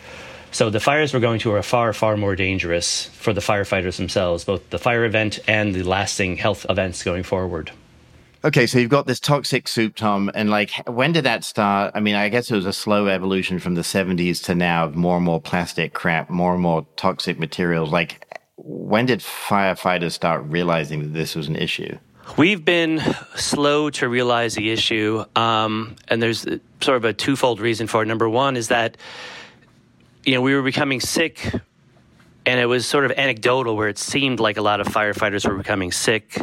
So 0.53 0.69
the 0.69 0.81
fires 0.81 1.13
we're 1.13 1.21
going 1.21 1.39
to 1.39 1.53
are 1.53 1.63
far, 1.63 1.93
far 1.93 2.17
more 2.17 2.35
dangerous 2.35 3.05
for 3.05 3.31
the 3.31 3.39
firefighters 3.39 3.95
themselves, 3.95 4.43
both 4.43 4.69
the 4.69 4.79
fire 4.79 5.05
event 5.05 5.39
and 5.47 5.73
the 5.73 5.83
lasting 5.83 6.35
health 6.35 6.65
events 6.69 7.03
going 7.03 7.23
forward. 7.23 7.71
Okay, 8.43 8.65
so 8.65 8.79
you've 8.79 8.89
got 8.89 9.05
this 9.05 9.19
toxic 9.19 9.67
soup, 9.67 9.95
Tom, 9.95 10.31
and 10.33 10.49
like, 10.49 10.71
when 10.87 11.11
did 11.11 11.25
that 11.25 11.43
start? 11.43 11.91
I 11.93 11.99
mean, 11.99 12.15
I 12.15 12.27
guess 12.29 12.49
it 12.49 12.55
was 12.55 12.65
a 12.65 12.73
slow 12.73 13.05
evolution 13.05 13.59
from 13.59 13.75
the 13.75 13.81
70s 13.81 14.43
to 14.45 14.55
now 14.55 14.85
of 14.85 14.95
more 14.95 15.17
and 15.17 15.25
more 15.25 15.39
plastic 15.39 15.93
crap, 15.93 16.27
more 16.31 16.53
and 16.53 16.61
more 16.61 16.87
toxic 16.95 17.37
materials. 17.37 17.91
Like, 17.91 18.27
when 18.55 19.05
did 19.05 19.19
firefighters 19.19 20.13
start 20.13 20.43
realizing 20.47 21.01
that 21.01 21.13
this 21.13 21.35
was 21.35 21.47
an 21.47 21.55
issue? 21.55 21.95
We've 22.35 22.65
been 22.65 22.99
slow 23.35 23.91
to 23.91 24.09
realize 24.09 24.55
the 24.55 24.71
issue, 24.71 25.23
um, 25.35 25.95
and 26.07 26.21
there's 26.21 26.41
sort 26.81 26.97
of 26.97 27.05
a 27.05 27.13
twofold 27.13 27.59
reason 27.59 27.85
for 27.85 28.01
it. 28.01 28.07
Number 28.07 28.27
one 28.27 28.57
is 28.57 28.69
that 28.69 28.97
you 30.23 30.33
know 30.33 30.41
we 30.41 30.55
were 30.55 30.61
becoming 30.61 30.99
sick 30.99 31.53
and 32.45 32.59
it 32.59 32.65
was 32.65 32.87
sort 32.87 33.05
of 33.05 33.11
anecdotal 33.11 33.75
where 33.75 33.89
it 33.89 33.97
seemed 33.97 34.39
like 34.39 34.57
a 34.57 34.61
lot 34.61 34.81
of 34.81 34.87
firefighters 34.87 35.47
were 35.47 35.55
becoming 35.55 35.91
sick, 35.91 36.41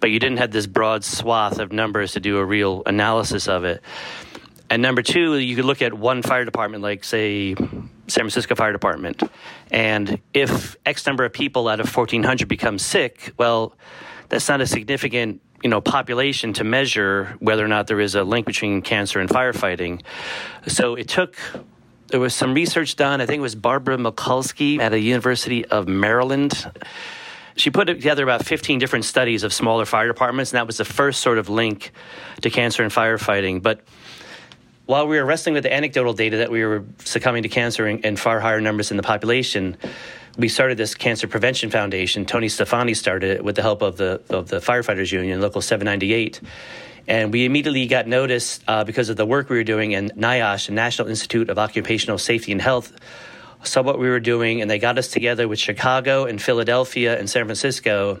but 0.00 0.10
you 0.10 0.18
didn't 0.18 0.38
have 0.38 0.50
this 0.50 0.66
broad 0.66 1.04
swath 1.04 1.58
of 1.58 1.72
numbers 1.72 2.12
to 2.12 2.20
do 2.20 2.38
a 2.38 2.44
real 2.44 2.82
analysis 2.86 3.48
of 3.48 3.64
it. 3.64 3.82
And 4.70 4.82
number 4.82 5.00
two, 5.00 5.36
you 5.38 5.56
could 5.56 5.64
look 5.64 5.80
at 5.80 5.94
one 5.94 6.22
fire 6.22 6.44
department, 6.44 6.82
like 6.82 7.02
say 7.02 7.54
San 7.54 7.84
Francisco 8.06 8.54
Fire 8.54 8.72
Department, 8.72 9.22
and 9.70 10.20
if 10.34 10.76
X 10.84 11.06
number 11.06 11.24
of 11.24 11.32
people 11.32 11.68
out 11.68 11.80
of 11.80 11.94
1,400 11.94 12.46
become 12.46 12.78
sick, 12.78 13.32
well, 13.38 13.74
that's 14.28 14.48
not 14.48 14.60
a 14.60 14.66
significant 14.66 15.40
you 15.62 15.70
know 15.70 15.80
population 15.80 16.52
to 16.52 16.64
measure 16.64 17.36
whether 17.40 17.64
or 17.64 17.68
not 17.68 17.86
there 17.86 18.00
is 18.00 18.14
a 18.14 18.22
link 18.22 18.46
between 18.46 18.82
cancer 18.82 19.18
and 19.20 19.28
firefighting. 19.28 20.02
So 20.66 20.94
it 20.94 21.08
took 21.08 21.36
there 22.08 22.20
was 22.20 22.34
some 22.34 22.54
research 22.54 22.96
done. 22.96 23.20
I 23.20 23.26
think 23.26 23.38
it 23.38 23.42
was 23.42 23.54
Barbara 23.54 23.96
Mikulski 23.98 24.78
at 24.80 24.90
the 24.90 24.98
University 24.98 25.64
of 25.66 25.86
Maryland. 25.86 26.70
She 27.56 27.70
put 27.70 27.86
together 27.86 28.22
about 28.22 28.44
15 28.44 28.78
different 28.78 29.04
studies 29.04 29.42
of 29.42 29.52
smaller 29.52 29.84
fire 29.84 30.08
departments, 30.08 30.52
and 30.52 30.58
that 30.58 30.66
was 30.66 30.78
the 30.78 30.84
first 30.84 31.20
sort 31.20 31.38
of 31.38 31.48
link 31.48 31.92
to 32.40 32.50
cancer 32.50 32.82
and 32.82 32.92
firefighting. 32.92 33.62
But 33.62 33.80
while 34.86 35.06
we 35.06 35.18
were 35.18 35.24
wrestling 35.26 35.54
with 35.54 35.64
the 35.64 35.72
anecdotal 35.72 36.14
data 36.14 36.38
that 36.38 36.50
we 36.50 36.64
were 36.64 36.84
succumbing 37.04 37.42
to 37.42 37.48
cancer 37.48 37.86
in, 37.86 37.98
in 37.98 38.16
far 38.16 38.40
higher 38.40 38.60
numbers 38.60 38.90
in 38.90 38.96
the 38.96 39.02
population, 39.02 39.76
we 40.38 40.48
started 40.48 40.78
this 40.78 40.94
cancer 40.94 41.26
prevention 41.26 41.68
foundation. 41.68 42.24
Tony 42.24 42.48
Stefani 42.48 42.94
started 42.94 43.30
it 43.30 43.44
with 43.44 43.56
the 43.56 43.62
help 43.62 43.82
of 43.82 43.96
the 43.96 44.22
of 44.30 44.48
the 44.48 44.60
firefighters 44.60 45.12
union, 45.12 45.40
local 45.40 45.60
798. 45.60 46.40
And 47.08 47.32
we 47.32 47.44
immediately 47.44 47.86
got 47.86 48.06
notice 48.06 48.60
uh, 48.68 48.84
because 48.84 49.08
of 49.08 49.16
the 49.16 49.26
work 49.26 49.48
we 49.48 49.56
were 49.56 49.64
doing, 49.64 49.94
and 49.94 50.12
NIOSH, 50.14 50.66
the 50.66 50.74
National 50.74 51.08
Institute 51.08 51.50
of 51.50 51.58
Occupational 51.58 52.18
Safety 52.18 52.52
and 52.52 52.62
Health, 52.62 52.92
saw 53.64 53.82
what 53.82 53.98
we 53.98 54.08
were 54.08 54.20
doing, 54.20 54.62
and 54.62 54.70
they 54.70 54.78
got 54.78 54.98
us 54.98 55.08
together 55.08 55.48
with 55.48 55.58
Chicago 55.58 56.26
and 56.26 56.40
Philadelphia 56.40 57.18
and 57.18 57.28
San 57.28 57.46
Francisco. 57.46 58.20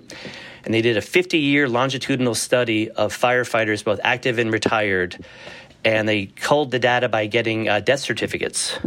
And 0.64 0.74
they 0.74 0.82
did 0.82 0.96
a 0.96 1.00
50 1.00 1.38
year 1.38 1.68
longitudinal 1.68 2.34
study 2.34 2.90
of 2.90 3.16
firefighters, 3.16 3.84
both 3.84 4.00
active 4.02 4.40
and 4.40 4.52
retired 4.52 5.24
and 5.84 6.08
they 6.08 6.26
culled 6.26 6.70
the 6.70 6.78
data 6.78 7.08
by 7.08 7.26
getting 7.26 7.68
uh, 7.68 7.80
death 7.80 8.00
certificates 8.00 8.78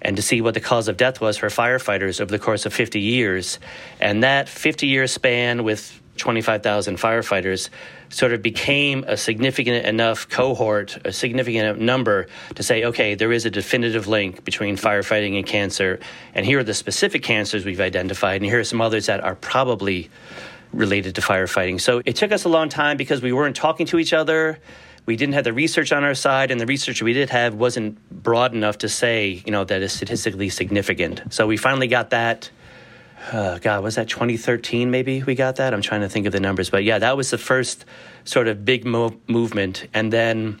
and 0.00 0.16
to 0.16 0.22
see 0.22 0.40
what 0.40 0.54
the 0.54 0.60
cause 0.60 0.88
of 0.88 0.96
death 0.96 1.20
was 1.20 1.36
for 1.36 1.48
firefighters 1.48 2.20
over 2.20 2.30
the 2.30 2.38
course 2.38 2.66
of 2.66 2.72
50 2.72 3.00
years. 3.00 3.58
And 4.00 4.22
that 4.22 4.48
50 4.48 4.86
year 4.86 5.06
span 5.06 5.64
with 5.64 6.00
25,000 6.16 6.96
firefighters 6.96 7.70
sort 8.12 8.32
of 8.32 8.42
became 8.42 9.04
a 9.08 9.16
significant 9.16 9.84
enough 9.84 10.28
cohort, 10.28 10.98
a 11.04 11.12
significant 11.12 11.80
number 11.80 12.28
to 12.54 12.62
say, 12.62 12.84
okay, 12.84 13.16
there 13.16 13.32
is 13.32 13.44
a 13.44 13.50
definitive 13.50 14.06
link 14.06 14.44
between 14.44 14.76
firefighting 14.76 15.36
and 15.36 15.44
cancer. 15.44 15.98
And 16.34 16.46
here 16.46 16.60
are 16.60 16.64
the 16.64 16.74
specific 16.74 17.24
cancers 17.24 17.64
we've 17.64 17.80
identified, 17.80 18.40
and 18.40 18.44
here 18.44 18.60
are 18.60 18.64
some 18.64 18.80
others 18.80 19.06
that 19.06 19.20
are 19.20 19.34
probably 19.34 20.10
related 20.72 21.16
to 21.16 21.20
firefighting. 21.20 21.80
So 21.80 22.00
it 22.04 22.14
took 22.14 22.30
us 22.30 22.44
a 22.44 22.48
long 22.48 22.68
time 22.68 22.96
because 22.96 23.20
we 23.20 23.32
weren't 23.32 23.56
talking 23.56 23.86
to 23.86 23.98
each 23.98 24.12
other 24.12 24.60
we 25.04 25.16
didn't 25.16 25.34
have 25.34 25.44
the 25.44 25.52
research 25.52 25.92
on 25.92 26.04
our 26.04 26.14
side, 26.14 26.50
and 26.50 26.60
the 26.60 26.66
research 26.66 27.02
we 27.02 27.12
did 27.12 27.30
have 27.30 27.54
wasn't 27.54 27.98
broad 28.22 28.54
enough 28.54 28.78
to 28.78 28.88
say, 28.88 29.42
you 29.44 29.50
know, 29.50 29.64
that 29.64 29.82
is 29.82 29.92
statistically 29.92 30.48
significant. 30.48 31.22
So 31.30 31.46
we 31.46 31.56
finally 31.56 31.88
got 31.88 32.10
that. 32.10 32.50
Uh, 33.30 33.58
God, 33.58 33.84
was 33.84 33.94
that 33.94 34.08
2013? 34.08 34.90
Maybe 34.90 35.22
we 35.22 35.34
got 35.34 35.56
that. 35.56 35.72
I'm 35.72 35.82
trying 35.82 36.00
to 36.00 36.08
think 36.08 36.26
of 36.26 36.32
the 36.32 36.40
numbers, 36.40 36.70
but 36.70 36.82
yeah, 36.84 36.98
that 36.98 37.16
was 37.16 37.30
the 37.30 37.38
first 37.38 37.84
sort 38.24 38.48
of 38.48 38.64
big 38.64 38.84
mo- 38.84 39.16
movement. 39.28 39.86
And 39.94 40.12
then, 40.12 40.58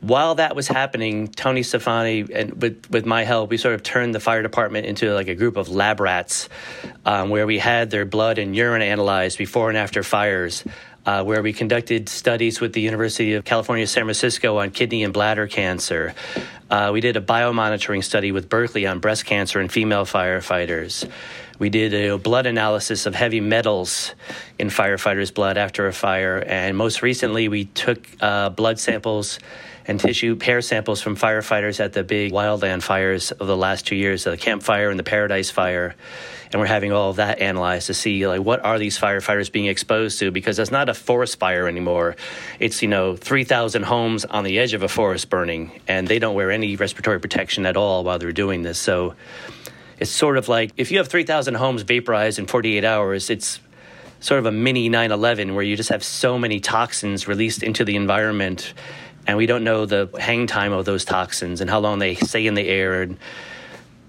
while 0.00 0.34
that 0.34 0.54
was 0.54 0.68
happening, 0.68 1.28
Tony 1.28 1.62
Stefani 1.62 2.26
and 2.32 2.60
with 2.60 2.90
with 2.90 3.06
my 3.06 3.24
help, 3.24 3.50
we 3.50 3.56
sort 3.56 3.74
of 3.74 3.82
turned 3.82 4.14
the 4.14 4.20
fire 4.20 4.42
department 4.42 4.86
into 4.86 5.14
like 5.14 5.28
a 5.28 5.34
group 5.34 5.56
of 5.56 5.68
lab 5.68 6.00
rats, 6.00 6.48
um, 7.06 7.30
where 7.30 7.46
we 7.46 7.58
had 7.58 7.90
their 7.90 8.04
blood 8.04 8.38
and 8.38 8.54
urine 8.54 8.82
analyzed 8.82 9.38
before 9.38 9.68
and 9.68 9.78
after 9.78 10.02
fires 10.02 10.64
uh, 11.06 11.24
where 11.24 11.42
we 11.42 11.52
conducted 11.52 12.08
studies 12.08 12.60
with 12.60 12.72
the 12.72 12.80
University 12.80 13.34
of 13.34 13.44
California, 13.44 13.86
San 13.86 14.04
Francisco 14.04 14.58
on 14.58 14.70
kidney 14.70 15.02
and 15.02 15.12
bladder 15.12 15.46
cancer. 15.46 16.14
Uh, 16.70 16.90
we 16.92 17.00
did 17.00 17.16
a 17.16 17.20
biomonitoring 17.20 18.02
study 18.02 18.32
with 18.32 18.48
Berkeley 18.48 18.86
on 18.86 19.00
breast 19.00 19.24
cancer 19.24 19.60
in 19.60 19.68
female 19.68 20.04
firefighters. 20.04 21.08
We 21.62 21.70
did 21.70 21.94
a 21.94 22.18
blood 22.18 22.46
analysis 22.46 23.06
of 23.06 23.14
heavy 23.14 23.40
metals 23.40 24.16
in 24.58 24.66
firefighters' 24.66 25.32
blood 25.32 25.56
after 25.56 25.86
a 25.86 25.92
fire. 25.92 26.42
And 26.44 26.76
most 26.76 27.02
recently, 27.02 27.46
we 27.46 27.66
took 27.66 28.04
uh, 28.20 28.48
blood 28.48 28.80
samples 28.80 29.38
and 29.86 30.00
tissue 30.00 30.34
pair 30.34 30.60
samples 30.60 31.00
from 31.00 31.14
firefighters 31.14 31.78
at 31.78 31.92
the 31.92 32.02
big 32.02 32.32
wildland 32.32 32.82
fires 32.82 33.30
of 33.30 33.46
the 33.46 33.56
last 33.56 33.86
two 33.86 33.94
years, 33.94 34.24
the 34.24 34.36
Camp 34.36 34.64
Fire 34.64 34.90
and 34.90 34.98
the 34.98 35.04
Paradise 35.04 35.52
Fire 35.52 35.94
and 36.52 36.60
we're 36.60 36.66
having 36.66 36.92
all 36.92 37.10
of 37.10 37.16
that 37.16 37.40
analyzed 37.40 37.86
to 37.86 37.94
see 37.94 38.26
like 38.26 38.40
what 38.40 38.62
are 38.64 38.78
these 38.78 38.98
firefighters 38.98 39.50
being 39.50 39.66
exposed 39.66 40.18
to 40.18 40.30
because 40.30 40.58
it's 40.58 40.70
not 40.70 40.88
a 40.88 40.94
forest 40.94 41.38
fire 41.38 41.66
anymore 41.66 42.14
it's 42.60 42.82
you 42.82 42.88
know 42.88 43.16
3000 43.16 43.84
homes 43.84 44.24
on 44.24 44.44
the 44.44 44.58
edge 44.58 44.74
of 44.74 44.82
a 44.82 44.88
forest 44.88 45.30
burning 45.30 45.80
and 45.88 46.06
they 46.08 46.18
don't 46.18 46.34
wear 46.34 46.50
any 46.50 46.76
respiratory 46.76 47.20
protection 47.20 47.64
at 47.64 47.76
all 47.76 48.04
while 48.04 48.18
they're 48.18 48.32
doing 48.32 48.62
this 48.62 48.78
so 48.78 49.14
it's 49.98 50.10
sort 50.10 50.36
of 50.36 50.48
like 50.48 50.72
if 50.76 50.90
you 50.90 50.98
have 50.98 51.08
3000 51.08 51.54
homes 51.54 51.82
vaporized 51.82 52.38
in 52.38 52.46
48 52.46 52.84
hours 52.84 53.30
it's 53.30 53.60
sort 54.20 54.38
of 54.38 54.46
a 54.46 54.52
mini 54.52 54.88
9-11 54.88 55.54
where 55.54 55.64
you 55.64 55.76
just 55.76 55.88
have 55.88 56.04
so 56.04 56.38
many 56.38 56.60
toxins 56.60 57.26
released 57.26 57.62
into 57.62 57.84
the 57.84 57.96
environment 57.96 58.72
and 59.26 59.36
we 59.36 59.46
don't 59.46 59.64
know 59.64 59.86
the 59.86 60.08
hang 60.18 60.46
time 60.46 60.72
of 60.72 60.84
those 60.84 61.04
toxins 61.04 61.60
and 61.60 61.68
how 61.68 61.78
long 61.78 61.98
they 61.98 62.14
stay 62.14 62.46
in 62.46 62.54
the 62.54 62.68
air 62.68 63.02
and 63.02 63.18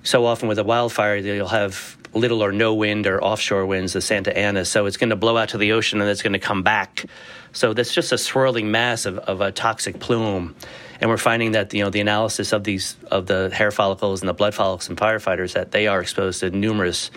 so 0.04 0.26
often 0.26 0.48
with 0.48 0.60
a 0.60 0.64
wildfire 0.64 1.18
you'll 1.18 1.48
have 1.48 1.98
little 2.14 2.44
or 2.44 2.52
no 2.52 2.74
wind 2.74 3.08
or 3.08 3.24
offshore 3.24 3.66
winds, 3.66 3.94
the 3.94 4.02
Santa 4.02 4.38
Ana. 4.38 4.66
So 4.66 4.86
it's 4.86 4.98
going 4.98 5.10
to 5.10 5.16
blow 5.16 5.38
out 5.38 5.50
to 5.50 5.58
the 5.58 5.72
ocean 5.72 6.00
and 6.02 6.10
it's 6.10 6.22
going 6.22 6.34
to 6.34 6.40
come 6.40 6.64
back. 6.64 7.06
So 7.54 7.74
that's 7.74 7.94
just 7.94 8.12
a 8.12 8.18
swirling 8.18 8.72
mass 8.72 9.06
of, 9.06 9.18
of 9.20 9.42
a 9.42 9.52
toxic 9.52 10.00
plume. 10.00 10.56
And 11.02 11.10
we're 11.10 11.18
finding 11.18 11.52
that 11.52 11.74
you 11.74 11.84
know 11.84 11.90
the 11.90 12.00
analysis 12.00 12.54
of 12.54 12.64
these 12.64 12.96
of 13.12 13.26
the 13.26 13.50
hair 13.54 13.72
follicles 13.72 14.22
and 14.22 14.30
the 14.30 14.34
blood 14.34 14.54
follicles 14.54 14.90
in 14.90 14.96
firefighters 14.96 15.54
that 15.54 15.72
they 15.72 15.88
are 15.88 16.00
exposed 16.00 16.40
to 16.40 16.50
numerous 16.50 17.12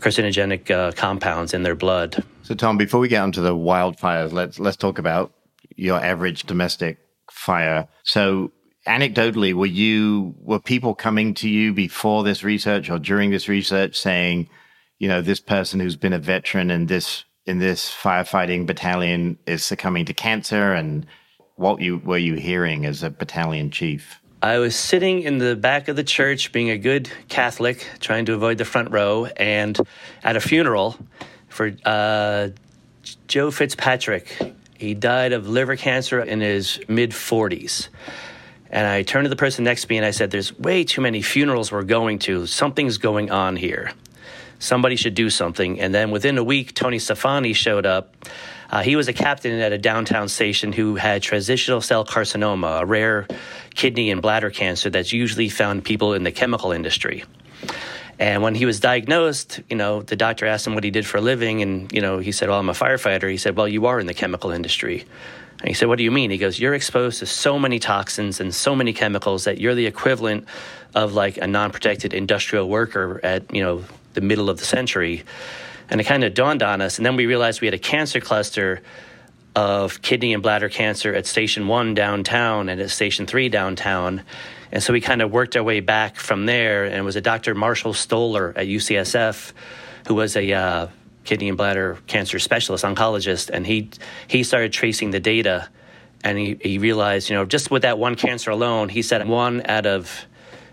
carcinogenic 0.00 0.70
uh, 0.70 0.92
compounds 0.92 1.52
in 1.52 1.62
their 1.62 1.74
blood. 1.74 2.24
So 2.42 2.54
Tom, 2.54 2.78
before 2.78 3.00
we 3.00 3.08
get 3.08 3.22
onto 3.22 3.42
the 3.42 3.54
wildfires, 3.54 4.32
let's 4.32 4.58
let's 4.58 4.76
talk 4.76 4.98
about 4.98 5.32
your 5.76 6.02
average 6.02 6.44
domestic 6.44 6.98
fire. 7.30 7.86
So 8.04 8.52
anecdotally, 8.88 9.52
were 9.52 9.66
you 9.66 10.34
were 10.40 10.58
people 10.58 10.94
coming 10.94 11.34
to 11.34 11.48
you 11.48 11.72
before 11.72 12.24
this 12.24 12.42
research 12.42 12.90
or 12.90 12.98
during 12.98 13.30
this 13.30 13.48
research 13.48 13.98
saying, 13.98 14.48
you 14.98 15.08
know, 15.08 15.20
this 15.22 15.40
person 15.40 15.78
who's 15.78 15.96
been 15.96 16.12
a 16.12 16.18
veteran 16.18 16.70
in 16.70 16.86
this 16.86 17.24
in 17.46 17.58
this 17.58 17.90
firefighting 17.90 18.66
battalion 18.66 19.38
is 19.46 19.64
succumbing 19.64 20.06
to 20.06 20.14
cancer, 20.14 20.72
and 20.72 21.06
what 21.56 21.80
you 21.80 21.98
were 21.98 22.18
you 22.18 22.34
hearing 22.34 22.86
as 22.86 23.02
a 23.02 23.10
battalion 23.10 23.70
chief? 23.70 24.20
I 24.40 24.58
was 24.58 24.76
sitting 24.76 25.22
in 25.22 25.38
the 25.38 25.56
back 25.56 25.88
of 25.88 25.96
the 25.96 26.04
church, 26.04 26.52
being 26.52 26.70
a 26.70 26.78
good 26.78 27.10
Catholic, 27.28 27.86
trying 28.00 28.24
to 28.26 28.34
avoid 28.34 28.58
the 28.58 28.64
front 28.64 28.90
row, 28.90 29.26
and 29.36 29.78
at 30.22 30.36
a 30.36 30.40
funeral 30.40 30.96
for 31.48 31.72
uh, 31.84 32.48
Joe 33.26 33.50
Fitzpatrick. 33.50 34.54
He 34.78 34.94
died 34.94 35.32
of 35.32 35.48
liver 35.48 35.74
cancer 35.74 36.20
in 36.20 36.40
his 36.40 36.80
mid 36.86 37.10
40s. 37.10 37.88
And 38.70 38.86
I 38.86 39.02
turned 39.02 39.24
to 39.24 39.28
the 39.30 39.36
person 39.36 39.64
next 39.64 39.82
to 39.82 39.88
me 39.88 39.96
and 39.96 40.06
I 40.06 40.10
said, 40.10 40.30
There's 40.30 40.56
way 40.58 40.84
too 40.84 41.00
many 41.00 41.22
funerals 41.22 41.72
we're 41.72 41.82
going 41.84 42.18
to. 42.20 42.46
Something's 42.46 42.98
going 42.98 43.30
on 43.30 43.56
here. 43.56 43.92
Somebody 44.58 44.96
should 44.96 45.14
do 45.14 45.30
something. 45.30 45.80
And 45.80 45.94
then 45.94 46.10
within 46.10 46.36
a 46.36 46.44
week, 46.44 46.74
Tony 46.74 46.98
Stefani 46.98 47.52
showed 47.52 47.86
up. 47.86 48.14
Uh, 48.70 48.82
he 48.82 48.96
was 48.96 49.08
a 49.08 49.12
captain 49.12 49.58
at 49.60 49.72
a 49.72 49.78
downtown 49.78 50.28
station 50.28 50.72
who 50.72 50.96
had 50.96 51.22
transitional 51.22 51.80
cell 51.80 52.04
carcinoma, 52.04 52.82
a 52.82 52.86
rare 52.86 53.26
kidney 53.74 54.10
and 54.10 54.20
bladder 54.20 54.50
cancer 54.50 54.90
that's 54.90 55.12
usually 55.12 55.48
found 55.48 55.84
people 55.84 56.12
in 56.12 56.22
the 56.22 56.32
chemical 56.32 56.72
industry. 56.72 57.24
And 58.18 58.42
when 58.42 58.54
he 58.54 58.66
was 58.66 58.80
diagnosed, 58.80 59.60
you 59.70 59.76
know, 59.76 60.02
the 60.02 60.16
doctor 60.16 60.44
asked 60.44 60.66
him 60.66 60.74
what 60.74 60.84
he 60.84 60.90
did 60.90 61.06
for 61.06 61.18
a 61.18 61.20
living, 61.20 61.62
and 61.62 61.90
you 61.92 62.00
know, 62.00 62.18
he 62.18 62.32
said, 62.32 62.48
"Well, 62.48 62.58
I'm 62.58 62.68
a 62.68 62.72
firefighter." 62.72 63.30
He 63.30 63.36
said, 63.36 63.56
"Well, 63.56 63.68
you 63.68 63.86
are 63.86 64.00
in 64.00 64.06
the 64.06 64.14
chemical 64.14 64.50
industry." 64.50 65.04
And 65.60 65.68
he 65.68 65.74
said, 65.74 65.88
What 65.88 65.98
do 65.98 66.04
you 66.04 66.10
mean? 66.10 66.30
He 66.30 66.38
goes, 66.38 66.58
You're 66.58 66.74
exposed 66.74 67.18
to 67.20 67.26
so 67.26 67.58
many 67.58 67.78
toxins 67.78 68.40
and 68.40 68.54
so 68.54 68.74
many 68.74 68.92
chemicals 68.92 69.44
that 69.44 69.58
you're 69.58 69.74
the 69.74 69.86
equivalent 69.86 70.46
of 70.94 71.14
like 71.14 71.36
a 71.36 71.46
non 71.46 71.70
protected 71.70 72.14
industrial 72.14 72.68
worker 72.68 73.20
at, 73.22 73.52
you 73.54 73.62
know, 73.62 73.84
the 74.14 74.20
middle 74.20 74.50
of 74.50 74.58
the 74.58 74.64
century. 74.64 75.24
And 75.90 76.00
it 76.00 76.04
kind 76.04 76.24
of 76.24 76.34
dawned 76.34 76.62
on 76.62 76.80
us. 76.80 76.98
And 76.98 77.06
then 77.06 77.16
we 77.16 77.26
realized 77.26 77.60
we 77.60 77.66
had 77.66 77.74
a 77.74 77.78
cancer 77.78 78.20
cluster 78.20 78.82
of 79.56 80.02
kidney 80.02 80.34
and 80.34 80.42
bladder 80.42 80.68
cancer 80.68 81.14
at 81.14 81.26
Station 81.26 81.66
1 81.66 81.94
downtown 81.94 82.68
and 82.68 82.80
at 82.80 82.90
Station 82.90 83.26
3 83.26 83.48
downtown. 83.48 84.22
And 84.70 84.82
so 84.82 84.92
we 84.92 85.00
kind 85.00 85.22
of 85.22 85.32
worked 85.32 85.56
our 85.56 85.62
way 85.62 85.80
back 85.80 86.16
from 86.16 86.46
there. 86.46 86.84
And 86.84 86.94
it 86.94 87.02
was 87.02 87.16
a 87.16 87.20
Dr. 87.20 87.54
Marshall 87.54 87.94
Stoller 87.94 88.52
at 88.54 88.66
UCSF 88.66 89.52
who 90.06 90.14
was 90.14 90.36
a 90.36 90.52
uh, 90.52 90.86
kidney 91.28 91.48
and 91.48 91.58
bladder 91.58 91.98
cancer 92.06 92.38
specialist, 92.38 92.84
oncologist, 92.84 93.50
and 93.50 93.66
he 93.66 93.90
he 94.28 94.42
started 94.42 94.72
tracing 94.72 95.10
the 95.10 95.20
data, 95.20 95.68
and 96.24 96.38
he, 96.38 96.56
he 96.62 96.78
realized, 96.78 97.28
you 97.28 97.36
know, 97.36 97.44
just 97.44 97.70
with 97.70 97.82
that 97.82 97.98
one 97.98 98.14
cancer 98.14 98.50
alone, 98.50 98.88
he 98.88 99.02
said 99.02 99.28
one 99.28 99.62
out 99.66 99.84
of 99.84 100.26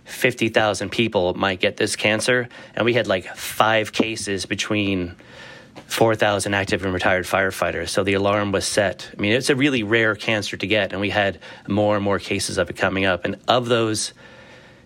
50,000 0.06 0.90
people 0.90 1.34
might 1.34 1.60
get 1.60 1.76
this 1.76 1.98
cancer, 1.98 2.48
and 2.74 2.86
we 2.86 2.94
had 2.94 3.06
like 3.06 3.26
five 3.36 3.92
cases 3.92 4.46
between 4.46 5.16
4,000 5.88 6.54
active 6.54 6.86
and 6.86 6.94
retired 6.94 7.26
firefighters. 7.26 7.90
So 7.90 8.04
the 8.06 8.14
alarm 8.14 8.54
was 8.54 8.66
set. 8.66 9.12
I 9.18 9.22
mean, 9.22 9.34
it's 9.34 9.50
a 9.50 9.56
really 9.56 9.84
rare 9.84 10.16
cancer 10.16 10.56
to 10.56 10.68
get, 10.68 10.94
and 10.94 11.02
we 11.02 11.10
had 11.10 11.40
more 11.68 11.96
and 11.96 12.04
more 12.04 12.18
cases 12.18 12.58
of 12.58 12.70
it 12.70 12.78
coming 12.78 13.04
up. 13.04 13.26
And 13.26 13.38
of 13.48 13.68
those, 13.68 14.14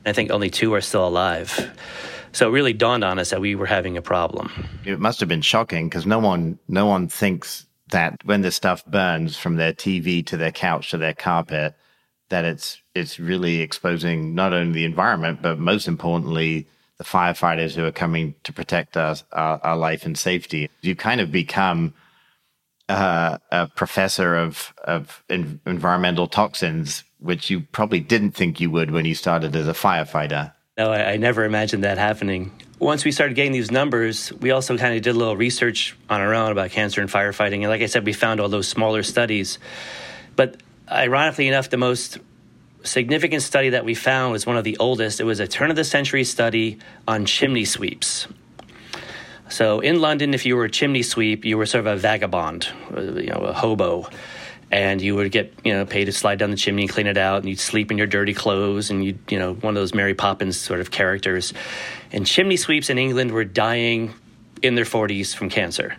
I 0.03 0.13
think 0.13 0.31
only 0.31 0.49
two 0.49 0.73
are 0.73 0.81
still 0.81 1.07
alive. 1.07 1.69
So 2.31 2.47
it 2.47 2.51
really 2.51 2.73
dawned 2.73 3.03
on 3.03 3.19
us 3.19 3.29
that 3.31 3.41
we 3.41 3.55
were 3.55 3.65
having 3.65 3.97
a 3.97 4.01
problem. 4.01 4.51
It 4.85 4.99
must 4.99 5.19
have 5.19 5.29
been 5.29 5.41
shocking 5.41 5.89
because 5.89 6.05
no 6.05 6.19
one, 6.19 6.59
no 6.67 6.85
one 6.85 7.07
thinks 7.07 7.65
that 7.91 8.19
when 8.23 8.41
this 8.41 8.55
stuff 8.55 8.85
burns 8.85 9.37
from 9.37 9.55
their 9.55 9.73
TV 9.73 10.25
to 10.27 10.37
their 10.37 10.51
couch 10.51 10.91
to 10.91 10.97
their 10.97 11.13
carpet, 11.13 11.75
that 12.29 12.45
it's 12.45 12.81
it's 12.93 13.19
really 13.19 13.61
exposing 13.61 14.35
not 14.35 14.53
only 14.53 14.73
the 14.73 14.85
environment, 14.85 15.41
but 15.41 15.59
most 15.59 15.87
importantly, 15.87 16.67
the 16.97 17.03
firefighters 17.03 17.75
who 17.75 17.85
are 17.85 17.91
coming 17.91 18.35
to 18.43 18.53
protect 18.53 18.97
us, 18.97 19.23
our, 19.31 19.59
our 19.63 19.77
life 19.77 20.05
and 20.05 20.17
safety. 20.17 20.69
You've 20.81 20.97
kind 20.97 21.21
of 21.21 21.31
become 21.31 21.93
uh, 22.87 23.37
a 23.51 23.67
professor 23.67 24.35
of 24.35 24.73
of 24.83 25.23
environmental 25.29 26.27
toxins, 26.27 27.03
which 27.19 27.49
you 27.49 27.61
probably 27.61 27.99
didn't 27.99 28.31
think 28.31 28.59
you 28.59 28.69
would 28.71 28.91
when 28.91 29.05
you 29.05 29.15
started 29.15 29.55
as 29.55 29.67
a 29.67 29.73
firefighter. 29.73 30.53
No, 30.79 30.93
I, 30.93 31.11
I 31.11 31.17
never 31.17 31.43
imagined 31.43 31.83
that 31.83 31.97
happening. 31.97 32.53
Once 32.79 33.03
we 33.03 33.11
started 33.11 33.35
getting 33.35 33.51
these 33.51 33.69
numbers, 33.69 34.31
we 34.31 34.51
also 34.51 34.77
kind 34.77 34.95
of 34.95 35.01
did 35.01 35.13
a 35.13 35.17
little 35.17 35.35
research 35.35 35.97
on 36.09 36.21
our 36.21 36.33
own 36.33 36.53
about 36.53 36.71
cancer 36.71 37.01
and 37.01 37.09
firefighting. 37.09 37.55
And 37.55 37.67
like 37.67 37.81
I 37.81 37.87
said, 37.87 38.05
we 38.05 38.13
found 38.13 38.39
all 38.39 38.47
those 38.47 38.69
smaller 38.69 39.03
studies. 39.03 39.59
But 40.37 40.63
ironically 40.89 41.49
enough, 41.49 41.69
the 41.69 41.75
most 41.75 42.19
significant 42.83 43.41
study 43.41 43.71
that 43.71 43.83
we 43.83 43.93
found 43.93 44.31
was 44.31 44.45
one 44.45 44.55
of 44.55 44.63
the 44.63 44.77
oldest. 44.77 45.19
It 45.19 45.25
was 45.25 45.41
a 45.41 45.47
turn 45.47 45.69
of 45.69 45.75
the 45.75 45.83
century 45.83 46.23
study 46.23 46.79
on 47.05 47.25
chimney 47.25 47.65
sweeps. 47.65 48.29
So 49.49 49.81
in 49.81 49.99
London, 49.99 50.33
if 50.33 50.45
you 50.45 50.55
were 50.55 50.63
a 50.63 50.71
chimney 50.71 51.03
sweep, 51.03 51.43
you 51.43 51.57
were 51.57 51.65
sort 51.65 51.85
of 51.85 51.87
a 51.87 51.97
vagabond, 51.97 52.69
uh, 52.95 53.01
you 53.01 53.27
know, 53.27 53.41
a 53.41 53.51
hobo 53.51 54.07
and 54.71 55.01
you 55.01 55.15
would 55.15 55.31
get 55.31 55.53
you 55.63 55.73
know 55.73 55.85
paid 55.85 56.05
to 56.05 56.11
slide 56.11 56.39
down 56.39 56.51
the 56.51 56.57
chimney 56.57 56.83
and 56.83 56.91
clean 56.91 57.07
it 57.07 57.17
out 57.17 57.37
and 57.39 57.49
you'd 57.49 57.59
sleep 57.59 57.91
in 57.91 57.97
your 57.97 58.07
dirty 58.07 58.33
clothes 58.33 58.89
and 58.89 59.03
you 59.03 59.17
you 59.29 59.39
know 59.39 59.53
one 59.55 59.75
of 59.75 59.81
those 59.81 59.93
Mary 59.93 60.13
Poppins 60.13 60.57
sort 60.57 60.79
of 60.79 60.91
characters. 60.91 61.53
And 62.11 62.25
chimney 62.25 62.57
sweeps 62.57 62.89
in 62.89 62.97
England 62.97 63.31
were 63.31 63.45
dying 63.45 64.13
in 64.61 64.75
their 64.75 64.85
40s 64.85 65.35
from 65.35 65.49
cancer. 65.49 65.95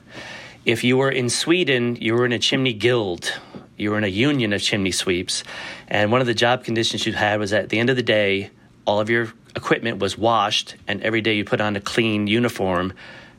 If 0.64 0.84
you 0.84 0.96
were 0.96 1.10
in 1.10 1.30
Sweden 1.30 1.96
you 1.96 2.14
were 2.14 2.26
in 2.26 2.32
a 2.32 2.38
chimney 2.38 2.72
guild. 2.72 3.32
You 3.76 3.92
were 3.92 3.98
in 3.98 4.04
a 4.04 4.08
union 4.08 4.52
of 4.52 4.60
chimney 4.60 4.92
sweeps. 4.92 5.42
And 5.88 6.12
one 6.12 6.20
of 6.20 6.26
the 6.26 6.34
job 6.34 6.64
conditions 6.64 7.06
you 7.06 7.14
had 7.14 7.40
was 7.40 7.54
at 7.54 7.70
the 7.70 7.78
end 7.78 7.88
of 7.88 7.96
the 7.96 8.02
day 8.02 8.50
all 8.84 9.00
of 9.00 9.08
your 9.08 9.32
equipment 9.56 9.98
was 9.98 10.16
washed 10.16 10.76
and 10.86 11.02
every 11.02 11.20
day 11.20 11.34
you 11.34 11.44
put 11.44 11.60
on 11.60 11.76
a 11.76 11.80
clean 11.80 12.26
uniform 12.26 12.92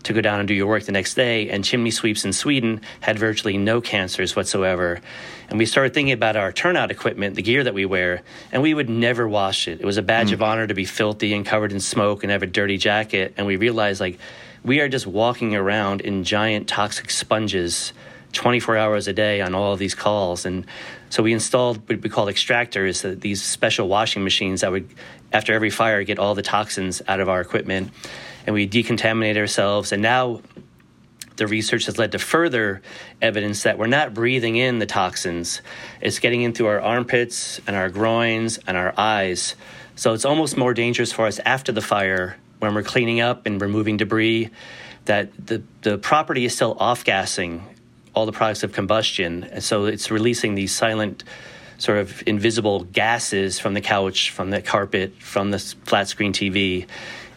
to 0.03 0.13
go 0.13 0.21
down 0.21 0.39
and 0.39 0.47
do 0.47 0.53
your 0.53 0.67
work 0.67 0.83
the 0.83 0.91
next 0.91 1.15
day. 1.15 1.49
And 1.49 1.63
chimney 1.63 1.91
sweeps 1.91 2.25
in 2.25 2.33
Sweden 2.33 2.81
had 2.99 3.19
virtually 3.19 3.57
no 3.57 3.81
cancers 3.81 4.35
whatsoever. 4.35 4.99
And 5.49 5.59
we 5.59 5.65
started 5.65 5.93
thinking 5.93 6.13
about 6.13 6.35
our 6.35 6.51
turnout 6.51 6.91
equipment, 6.91 7.35
the 7.35 7.41
gear 7.41 7.63
that 7.63 7.73
we 7.73 7.85
wear, 7.85 8.23
and 8.51 8.61
we 8.61 8.73
would 8.73 8.89
never 8.89 9.27
wash 9.27 9.67
it. 9.67 9.81
It 9.81 9.85
was 9.85 9.97
a 9.97 10.01
badge 10.01 10.29
mm. 10.29 10.33
of 10.33 10.41
honor 10.41 10.67
to 10.67 10.73
be 10.73 10.85
filthy 10.85 11.33
and 11.33 11.45
covered 11.45 11.71
in 11.71 11.79
smoke 11.79 12.23
and 12.23 12.31
have 12.31 12.43
a 12.43 12.47
dirty 12.47 12.77
jacket. 12.77 13.33
And 13.37 13.45
we 13.45 13.57
realized 13.57 13.99
like 13.99 14.19
we 14.63 14.79
are 14.79 14.89
just 14.89 15.07
walking 15.07 15.55
around 15.55 16.01
in 16.01 16.23
giant 16.23 16.67
toxic 16.67 17.09
sponges 17.09 17.93
24 18.31 18.77
hours 18.77 19.07
a 19.07 19.13
day 19.13 19.41
on 19.41 19.53
all 19.53 19.73
of 19.73 19.79
these 19.79 19.95
calls. 19.95 20.45
And 20.45 20.65
so 21.09 21.23
we 21.23 21.33
installed 21.33 21.87
what 21.89 22.01
we 22.01 22.09
call 22.09 22.27
extractors, 22.27 23.03
uh, 23.03 23.15
these 23.17 23.43
special 23.43 23.87
washing 23.87 24.23
machines 24.23 24.61
that 24.61 24.71
would, 24.71 24.89
after 25.31 25.53
every 25.53 25.69
fire, 25.69 26.03
get 26.03 26.19
all 26.19 26.35
the 26.35 26.41
toxins 26.41 27.01
out 27.07 27.19
of 27.19 27.29
our 27.29 27.41
equipment 27.41 27.91
and 28.45 28.53
we 28.53 28.67
decontaminate 28.67 29.37
ourselves. 29.37 29.91
And 29.91 30.01
now 30.01 30.41
the 31.35 31.47
research 31.47 31.85
has 31.85 31.97
led 31.97 32.11
to 32.13 32.19
further 32.19 32.81
evidence 33.21 33.63
that 33.63 33.77
we're 33.77 33.87
not 33.87 34.13
breathing 34.13 34.55
in 34.55 34.79
the 34.79 34.85
toxins. 34.85 35.61
It's 36.01 36.19
getting 36.19 36.41
into 36.41 36.67
our 36.67 36.81
armpits 36.81 37.59
and 37.67 37.75
our 37.75 37.89
groins 37.89 38.59
and 38.67 38.77
our 38.77 38.93
eyes. 38.97 39.55
So 39.95 40.13
it's 40.13 40.25
almost 40.25 40.57
more 40.57 40.73
dangerous 40.73 41.11
for 41.11 41.27
us 41.27 41.39
after 41.45 41.71
the 41.71 41.81
fire 41.81 42.37
when 42.59 42.73
we're 42.75 42.83
cleaning 42.83 43.21
up 43.21 43.45
and 43.45 43.61
removing 43.61 43.97
debris 43.97 44.49
that 45.05 45.31
the, 45.47 45.63
the 45.81 45.97
property 45.97 46.45
is 46.45 46.55
still 46.55 46.77
off 46.79 47.03
gassing 47.03 47.65
all 48.13 48.25
the 48.25 48.31
products 48.31 48.63
of 48.63 48.73
combustion. 48.73 49.43
And 49.45 49.63
so 49.63 49.85
it's 49.85 50.11
releasing 50.11 50.55
these 50.55 50.73
silent, 50.73 51.23
sort 51.77 51.97
of 51.97 52.23
invisible 52.27 52.83
gases 52.85 53.59
from 53.59 53.73
the 53.73 53.81
couch, 53.81 54.31
from 54.31 54.49
the 54.49 54.61
carpet, 54.61 55.15
from 55.19 55.51
the 55.51 55.59
flat 55.59 56.07
screen 56.07 56.33
TV 56.33 56.87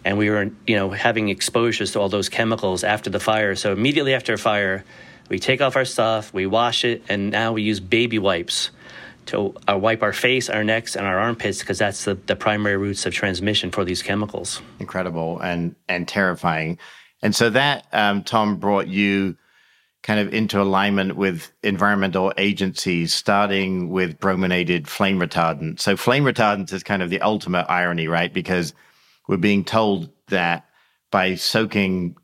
and 0.04 0.18
we 0.18 0.30
were 0.30 0.50
you 0.66 0.76
know 0.76 0.90
having 0.90 1.28
exposures 1.28 1.92
to 1.92 2.00
all 2.00 2.08
those 2.08 2.28
chemicals 2.28 2.84
after 2.84 3.10
the 3.10 3.20
fire. 3.20 3.54
So 3.54 3.72
immediately 3.72 4.14
after 4.14 4.34
a 4.34 4.38
fire 4.38 4.84
we 5.28 5.38
take 5.38 5.60
off 5.60 5.76
our 5.76 5.84
stuff 5.84 6.32
we 6.32 6.46
wash 6.46 6.84
it 6.84 7.02
and 7.08 7.30
now 7.30 7.52
we 7.52 7.62
use 7.62 7.80
baby 7.80 8.18
wipes 8.18 8.70
to 9.26 9.54
uh, 9.66 9.78
wipe 9.78 10.02
our 10.02 10.12
face 10.12 10.50
our 10.50 10.62
necks 10.62 10.96
and 10.96 11.06
our 11.06 11.18
armpits 11.18 11.60
because 11.60 11.78
that's 11.78 12.04
the, 12.04 12.14
the 12.14 12.36
primary 12.36 12.76
routes 12.76 13.06
of 13.06 13.14
transmission 13.14 13.70
for 13.70 13.84
these 13.84 14.02
chemicals. 14.02 14.60
Incredible 14.78 15.40
and 15.40 15.74
and 15.88 16.06
terrifying. 16.06 16.78
And 17.22 17.34
so 17.34 17.50
that 17.50 17.86
um, 17.92 18.22
tom 18.22 18.56
brought 18.56 18.86
you 18.86 19.36
kind 20.04 20.20
of 20.20 20.34
into 20.34 20.60
alignment 20.60 21.16
with 21.16 21.50
environmental 21.62 22.30
agencies, 22.36 23.12
starting 23.12 23.88
with 23.88 24.20
brominated 24.20 24.86
flame 24.86 25.18
retardant. 25.18 25.80
So 25.80 25.96
flame 25.96 26.24
retardant 26.24 26.72
is 26.74 26.82
kind 26.82 27.02
of 27.02 27.08
the 27.08 27.22
ultimate 27.22 27.64
irony, 27.70 28.06
right? 28.06 28.32
Because 28.32 28.74
we're 29.26 29.38
being 29.38 29.64
told 29.64 30.10
that 30.28 30.66
by 31.10 31.36
soaking 31.36 32.16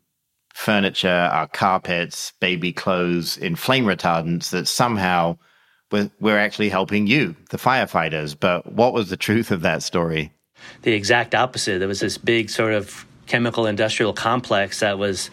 furniture, 0.53 1.09
our 1.09 1.47
carpets, 1.47 2.35
baby 2.39 2.71
clothes 2.71 3.39
in 3.39 3.57
flame 3.57 3.87
retardants, 3.87 4.51
that 4.51 4.69
somehow 4.69 5.39
we're, 5.91 6.11
we're 6.21 6.39
actually 6.39 6.69
helping 6.69 7.07
you, 7.07 7.35
the 7.49 7.57
firefighters. 7.57 8.37
But 8.39 8.71
what 8.71 8.93
was 8.93 9.09
the 9.09 9.17
truth 9.17 9.51
of 9.51 9.63
that 9.63 9.83
story? 9.83 10.33
The 10.83 10.93
exact 10.93 11.35
opposite. 11.35 11.79
There 11.79 11.89
was 11.89 12.01
this 12.01 12.19
big 12.19 12.51
sort 12.51 12.75
of 12.75 13.07
chemical 13.27 13.65
industrial 13.65 14.13
complex 14.13 14.81
that 14.81 14.99
was 14.99 15.31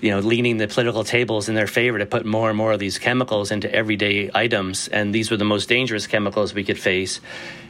you 0.00 0.10
know, 0.10 0.20
leaning 0.20 0.58
the 0.58 0.68
political 0.68 1.04
tables 1.04 1.48
in 1.48 1.54
their 1.54 1.66
favor 1.66 1.98
to 1.98 2.06
put 2.06 2.24
more 2.24 2.48
and 2.48 2.56
more 2.56 2.72
of 2.72 2.78
these 2.78 2.98
chemicals 2.98 3.50
into 3.50 3.72
everyday 3.74 4.30
items. 4.34 4.88
And 4.88 5.14
these 5.14 5.30
were 5.30 5.36
the 5.36 5.44
most 5.44 5.68
dangerous 5.68 6.06
chemicals 6.06 6.54
we 6.54 6.64
could 6.64 6.78
face 6.78 7.20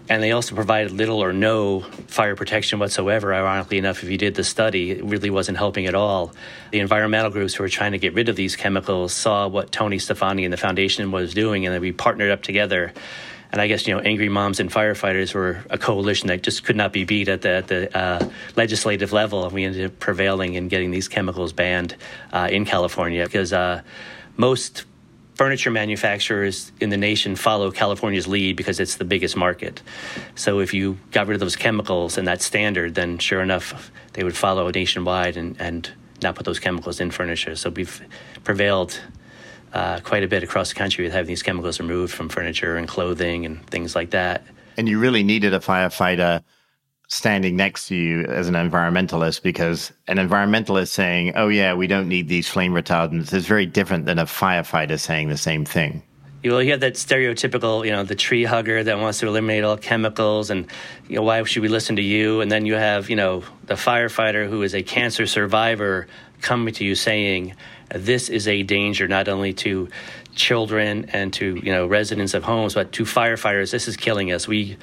and 0.08 0.22
they 0.22 0.32
also 0.32 0.54
provided 0.54 0.90
little 0.92 1.22
or 1.22 1.32
no 1.32 1.80
fire 2.06 2.34
protection 2.34 2.78
whatsoever. 2.78 3.34
Ironically 3.34 3.78
enough, 3.78 4.02
if 4.02 4.10
you 4.10 4.16
did 4.16 4.34
the 4.34 4.44
study, 4.44 4.90
it 4.92 5.04
really 5.04 5.30
wasn't 5.30 5.58
helping 5.58 5.86
at 5.86 5.94
all. 5.94 6.32
The 6.70 6.80
environmental 6.80 7.30
groups 7.30 7.54
who 7.54 7.62
were 7.62 7.68
trying 7.68 7.92
to 7.92 7.98
get 7.98 8.14
rid 8.14 8.28
of 8.28 8.36
these 8.36 8.56
chemicals 8.56 9.12
saw 9.12 9.48
what 9.48 9.70
Tony 9.70 9.98
Stefani 9.98 10.44
and 10.44 10.52
the 10.52 10.56
foundation 10.56 11.10
was 11.10 11.34
doing, 11.34 11.66
and 11.66 11.74
then 11.74 11.82
we 11.82 11.92
partnered 11.92 12.30
up 12.30 12.42
together. 12.42 12.92
And 13.50 13.60
I 13.60 13.66
guess 13.66 13.86
you 13.86 13.94
know, 13.94 14.00
angry 14.00 14.28
moms 14.28 14.60
and 14.60 14.70
firefighters 14.70 15.34
were 15.34 15.64
a 15.70 15.78
coalition 15.78 16.28
that 16.28 16.42
just 16.42 16.64
could 16.64 16.76
not 16.76 16.92
be 16.92 17.04
beat 17.04 17.28
at 17.28 17.42
the, 17.42 17.50
at 17.50 17.68
the 17.68 17.96
uh, 17.96 18.28
legislative 18.56 19.12
level, 19.12 19.44
and 19.44 19.52
we 19.52 19.64
ended 19.64 19.86
up 19.86 19.98
prevailing 19.98 20.54
in 20.54 20.68
getting 20.68 20.90
these 20.90 21.08
chemicals 21.08 21.52
banned 21.52 21.96
uh, 22.32 22.48
in 22.50 22.64
California 22.64 23.24
because 23.24 23.52
uh, 23.52 23.80
most 24.36 24.84
furniture 25.38 25.70
manufacturers 25.70 26.72
in 26.80 26.90
the 26.90 26.96
nation 26.96 27.36
follow 27.36 27.70
California's 27.70 28.26
lead 28.26 28.56
because 28.56 28.80
it's 28.80 28.96
the 28.96 29.04
biggest 29.04 29.36
market. 29.36 29.80
So 30.34 30.58
if 30.58 30.74
you 30.74 30.98
got 31.12 31.28
rid 31.28 31.34
of 31.34 31.40
those 31.40 31.54
chemicals 31.54 32.18
and 32.18 32.26
that 32.26 32.42
standard, 32.42 32.96
then 32.96 33.18
sure 33.18 33.40
enough, 33.40 33.92
they 34.14 34.24
would 34.24 34.36
follow 34.36 34.68
nationwide 34.68 35.36
and, 35.36 35.58
and 35.60 35.88
not 36.22 36.34
put 36.34 36.44
those 36.44 36.58
chemicals 36.58 36.98
in 36.98 37.12
furniture. 37.12 37.54
So 37.54 37.70
we've 37.70 38.04
prevailed 38.42 39.00
uh, 39.72 40.00
quite 40.00 40.22
a 40.22 40.28
bit 40.28 40.42
across 40.42 40.70
the 40.70 40.74
country 40.74 41.04
with 41.04 41.12
having 41.12 41.28
these 41.28 41.42
chemicals 41.42 41.80
removed 41.80 42.14
from 42.14 42.28
furniture 42.28 42.76
and 42.76 42.88
clothing 42.88 43.44
and 43.46 43.64
things 43.66 43.94
like 43.94 44.10
that. 44.10 44.44
And 44.76 44.88
you 44.88 44.98
really 44.98 45.22
needed 45.22 45.54
a 45.54 45.60
firefighter 45.60 46.42
standing 47.08 47.56
next 47.56 47.88
to 47.88 47.96
you 47.96 48.24
as 48.26 48.48
an 48.48 48.54
environmentalist 48.54 49.42
because 49.42 49.92
an 50.06 50.18
environmentalist 50.18 50.88
saying, 50.88 51.32
oh, 51.34 51.48
yeah, 51.48 51.74
we 51.74 51.86
don't 51.86 52.06
need 52.06 52.28
these 52.28 52.48
flame 52.48 52.72
retardants 52.72 53.32
is 53.32 53.46
very 53.46 53.66
different 53.66 54.04
than 54.04 54.18
a 54.18 54.26
firefighter 54.26 54.98
saying 55.00 55.28
the 55.28 55.36
same 55.36 55.64
thing. 55.64 56.02
Well, 56.44 56.62
you 56.62 56.70
have 56.70 56.80
that 56.80 56.94
stereotypical, 56.94 57.84
you 57.84 57.90
know, 57.90 58.04
the 58.04 58.14
tree 58.14 58.44
hugger 58.44 58.84
that 58.84 58.98
wants 58.98 59.18
to 59.20 59.26
eliminate 59.26 59.64
all 59.64 59.76
chemicals, 59.76 60.50
and 60.50 60.66
you 61.08 61.16
know, 61.16 61.22
why 61.22 61.42
should 61.42 61.62
we 61.62 61.68
listen 61.68 61.96
to 61.96 62.02
you? 62.02 62.40
And 62.40 62.52
then 62.52 62.64
you 62.64 62.74
have, 62.74 63.10
you 63.10 63.16
know, 63.16 63.42
the 63.64 63.74
firefighter 63.74 64.48
who 64.48 64.62
is 64.62 64.72
a 64.72 64.82
cancer 64.82 65.26
survivor 65.26 66.06
coming 66.40 66.72
to 66.74 66.84
you 66.84 66.94
saying, 66.94 67.56
"This 67.94 68.28
is 68.28 68.48
a 68.48 68.62
danger 68.62 69.08
not 69.08 69.28
only 69.28 69.52
to 69.54 69.88
children 70.34 71.06
and 71.12 71.32
to 71.34 71.60
you 71.62 71.72
know 71.72 71.86
residents 71.86 72.34
of 72.34 72.44
homes, 72.44 72.74
but 72.74 72.92
to 72.92 73.04
firefighters. 73.04 73.70
This 73.70 73.88
is 73.88 73.96
killing 73.96 74.32
us. 74.32 74.46
We 74.46 74.76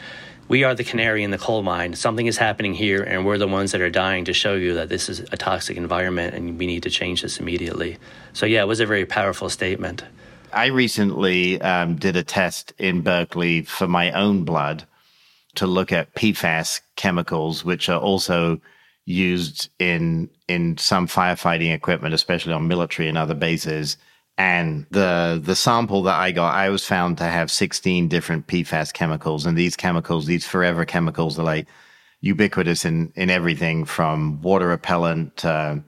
we 0.47 0.63
are 0.63 0.75
the 0.75 0.83
canary 0.83 1.23
in 1.23 1.31
the 1.31 1.37
coal 1.37 1.63
mine. 1.63 1.95
Something 1.95 2.27
is 2.27 2.37
happening 2.37 2.73
here, 2.73 3.01
and 3.01 3.25
we're 3.25 3.37
the 3.37 3.47
ones 3.47 3.71
that 3.71 3.81
are 3.81 3.89
dying 3.89 4.25
to 4.25 4.33
show 4.33 4.53
you 4.53 4.75
that 4.75 4.89
this 4.89 5.09
is 5.09 5.21
a 5.31 5.37
toxic 5.37 5.75
environment 5.75 6.35
and 6.35 6.59
we 6.59 6.67
need 6.67 6.83
to 6.83 6.89
change 6.89 7.23
this 7.23 7.39
immediately. 7.39 7.97
So, 8.33 8.45
yeah, 8.45 8.61
it 8.61 8.67
was 8.67 8.79
a 8.79 8.85
very 8.85 9.05
powerful 9.05 9.49
statement. 9.49 10.03
I 10.53 10.67
recently 10.67 11.59
um, 11.61 11.95
did 11.95 12.15
a 12.15 12.23
test 12.23 12.73
in 12.77 13.01
Berkeley 13.01 13.63
for 13.63 13.87
my 13.87 14.11
own 14.11 14.43
blood 14.43 14.85
to 15.55 15.65
look 15.65 15.91
at 15.91 16.13
PFAS 16.13 16.81
chemicals, 16.95 17.65
which 17.65 17.89
are 17.89 17.99
also 17.99 18.59
used 19.05 19.69
in 19.79 20.29
in 20.47 20.77
some 20.77 21.07
firefighting 21.07 21.73
equipment, 21.73 22.13
especially 22.13 22.53
on 22.53 22.67
military 22.67 23.07
and 23.07 23.17
other 23.17 23.35
bases. 23.35 23.97
And 24.37 24.85
the 24.91 25.39
the 25.41 25.55
sample 25.55 26.03
that 26.03 26.19
I 26.19 26.31
got, 26.31 26.53
I 26.53 26.69
was 26.69 26.85
found 26.85 27.17
to 27.19 27.23
have 27.23 27.49
16 27.49 28.07
different 28.09 28.47
PFAS 28.47 28.91
chemicals. 28.93 29.45
And 29.45 29.57
these 29.57 29.75
chemicals, 29.75 30.25
these 30.25 30.45
forever 30.45 30.85
chemicals, 30.85 31.39
are 31.39 31.43
like 31.43 31.67
ubiquitous 32.21 32.85
in, 32.85 33.13
in 33.15 33.29
everything 33.29 33.85
from 33.85 34.41
water 34.41 34.67
repellent 34.67 35.37
to 35.37 35.83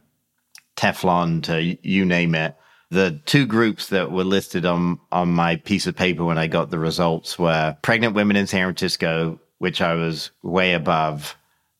Teflon 0.77 1.41
to 1.43 1.77
you 1.81 2.05
name 2.05 2.35
it. 2.35 2.55
The 2.89 3.19
two 3.25 3.45
groups 3.45 3.87
that 3.87 4.11
were 4.11 4.23
listed 4.23 4.65
on, 4.65 4.99
on 5.11 5.29
my 5.29 5.57
piece 5.57 5.87
of 5.87 5.95
paper 5.95 6.23
when 6.23 6.37
I 6.37 6.47
got 6.47 6.69
the 6.69 6.79
results 6.79 7.37
were 7.37 7.75
pregnant 7.81 8.13
women 8.13 8.37
in 8.37 8.47
San 8.47 8.65
Francisco, 8.65 9.41
which 9.57 9.81
I 9.81 9.95
was 9.95 10.31
way 10.41 10.73
above, 10.73 11.35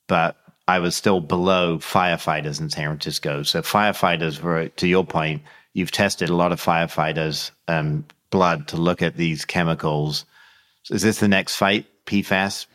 but 0.08 0.36
I 0.68 0.80
was 0.80 0.96
still 0.96 1.22
below 1.22 1.78
firefighters 1.78 2.60
in 2.60 2.70
San 2.70 2.86
Francisco. 2.88 3.44
So 3.44 3.62
firefighters 3.62 4.42
were, 4.42 4.68
to 4.68 4.88
your 4.88 5.06
point, 5.06 5.42
you've 5.74 5.92
tested 5.92 6.30
a 6.30 6.36
lot 6.36 6.52
of 6.52 6.62
firefighters' 6.62 7.52
um, 7.68 8.06
blood 8.32 8.68
to 8.70 8.78
look 8.78 9.02
at 9.02 9.16
these 9.16 9.46
chemicals. 9.46 10.26
Is 10.90 11.02
this 11.02 11.20
the 11.20 11.28
next 11.28 11.56
fight, 11.56 11.86
PFAS? 12.06 12.66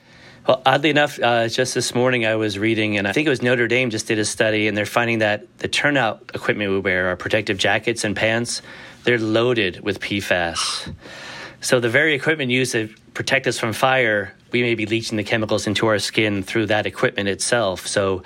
Well, 0.46 0.62
oddly 0.66 0.90
enough, 0.90 1.20
uh, 1.22 1.48
just 1.48 1.74
this 1.74 1.94
morning 1.94 2.26
I 2.26 2.34
was 2.34 2.58
reading, 2.58 2.96
and 2.96 3.06
I 3.06 3.12
think 3.12 3.26
it 3.26 3.30
was 3.30 3.42
Notre 3.42 3.68
Dame 3.68 3.90
just 3.90 4.08
did 4.08 4.18
a 4.18 4.24
study, 4.24 4.66
and 4.66 4.76
they're 4.76 4.86
finding 4.86 5.18
that 5.20 5.58
the 5.58 5.68
turnout 5.68 6.30
equipment 6.34 6.70
we 6.70 6.80
wear, 6.80 7.08
our 7.08 7.16
protective 7.16 7.58
jackets 7.58 8.02
and 8.02 8.16
pants, 8.16 8.60
they're 9.04 9.18
loaded 9.18 9.80
with 9.80 10.00
PFAS. 10.00 10.92
So 11.60 11.78
the 11.78 11.88
very 11.88 12.14
equipment 12.14 12.50
used 12.50 12.72
to 12.72 12.92
protect 13.14 13.46
us 13.46 13.58
from 13.58 13.72
fire, 13.72 14.34
we 14.52 14.62
may 14.62 14.74
be 14.74 14.86
leaching 14.86 15.16
the 15.16 15.24
chemicals 15.24 15.66
into 15.66 15.86
our 15.86 15.98
skin 15.98 16.42
through 16.42 16.66
that 16.66 16.86
equipment 16.86 17.28
itself. 17.28 17.86
So 17.86 18.22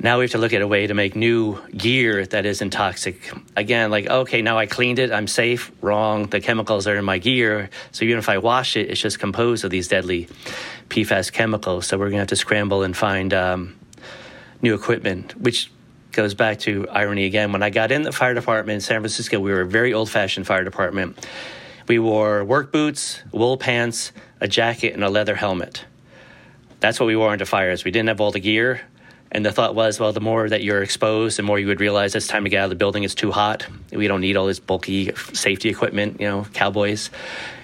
now 0.00 0.18
we 0.18 0.24
have 0.24 0.32
to 0.32 0.38
look 0.38 0.52
at 0.52 0.62
a 0.62 0.66
way 0.66 0.86
to 0.86 0.94
make 0.94 1.14
new 1.14 1.58
gear 1.70 2.26
that 2.26 2.46
isn't 2.46 2.70
toxic. 2.70 3.32
Again, 3.56 3.90
like, 3.90 4.08
okay, 4.08 4.42
now 4.42 4.58
I 4.58 4.66
cleaned 4.66 4.98
it, 4.98 5.12
I'm 5.12 5.26
safe. 5.26 5.70
Wrong. 5.80 6.26
The 6.26 6.40
chemicals 6.40 6.86
are 6.86 6.96
in 6.96 7.04
my 7.04 7.18
gear. 7.18 7.70
So 7.92 8.04
even 8.04 8.18
if 8.18 8.28
I 8.28 8.38
wash 8.38 8.76
it, 8.76 8.90
it's 8.90 9.00
just 9.00 9.18
composed 9.18 9.64
of 9.64 9.70
these 9.70 9.88
deadly 9.88 10.28
PFAS 10.88 11.32
chemicals. 11.32 11.86
So 11.86 11.96
we're 11.96 12.06
going 12.06 12.14
to 12.14 12.18
have 12.20 12.28
to 12.28 12.36
scramble 12.36 12.82
and 12.82 12.96
find 12.96 13.32
um, 13.32 13.76
new 14.60 14.74
equipment, 14.74 15.36
which 15.40 15.70
goes 16.12 16.34
back 16.34 16.60
to 16.60 16.88
irony 16.90 17.24
again. 17.24 17.52
When 17.52 17.62
I 17.62 17.70
got 17.70 17.90
in 17.90 18.02
the 18.02 18.12
fire 18.12 18.34
department 18.34 18.74
in 18.74 18.80
San 18.80 19.00
Francisco, 19.00 19.40
we 19.40 19.52
were 19.52 19.62
a 19.62 19.66
very 19.66 19.92
old 19.92 20.10
fashioned 20.10 20.46
fire 20.46 20.64
department. 20.64 21.26
We 21.86 21.98
wore 21.98 22.44
work 22.44 22.72
boots, 22.72 23.22
wool 23.32 23.56
pants, 23.56 24.12
a 24.40 24.48
jacket, 24.48 24.94
and 24.94 25.04
a 25.04 25.10
leather 25.10 25.34
helmet. 25.34 25.84
That's 26.80 26.98
what 26.98 27.06
we 27.06 27.16
wore 27.16 27.32
into 27.32 27.46
fires. 27.46 27.84
We 27.84 27.90
didn't 27.90 28.08
have 28.08 28.20
all 28.20 28.30
the 28.30 28.40
gear. 28.40 28.80
And 29.32 29.44
the 29.44 29.50
thought 29.50 29.74
was, 29.74 29.98
well, 29.98 30.12
the 30.12 30.20
more 30.20 30.48
that 30.48 30.62
you're 30.62 30.82
exposed, 30.82 31.38
the 31.38 31.42
more 31.42 31.58
you 31.58 31.66
would 31.66 31.80
realize 31.80 32.14
it's 32.14 32.28
time 32.28 32.44
to 32.44 32.50
get 32.50 32.60
out 32.60 32.64
of 32.64 32.70
the 32.70 32.76
building. 32.76 33.02
It's 33.02 33.16
too 33.16 33.32
hot. 33.32 33.66
We 33.90 34.06
don't 34.06 34.20
need 34.20 34.36
all 34.36 34.46
this 34.46 34.60
bulky 34.60 35.12
safety 35.32 35.68
equipment, 35.68 36.20
you 36.20 36.28
know, 36.28 36.46
cowboys. 36.52 37.10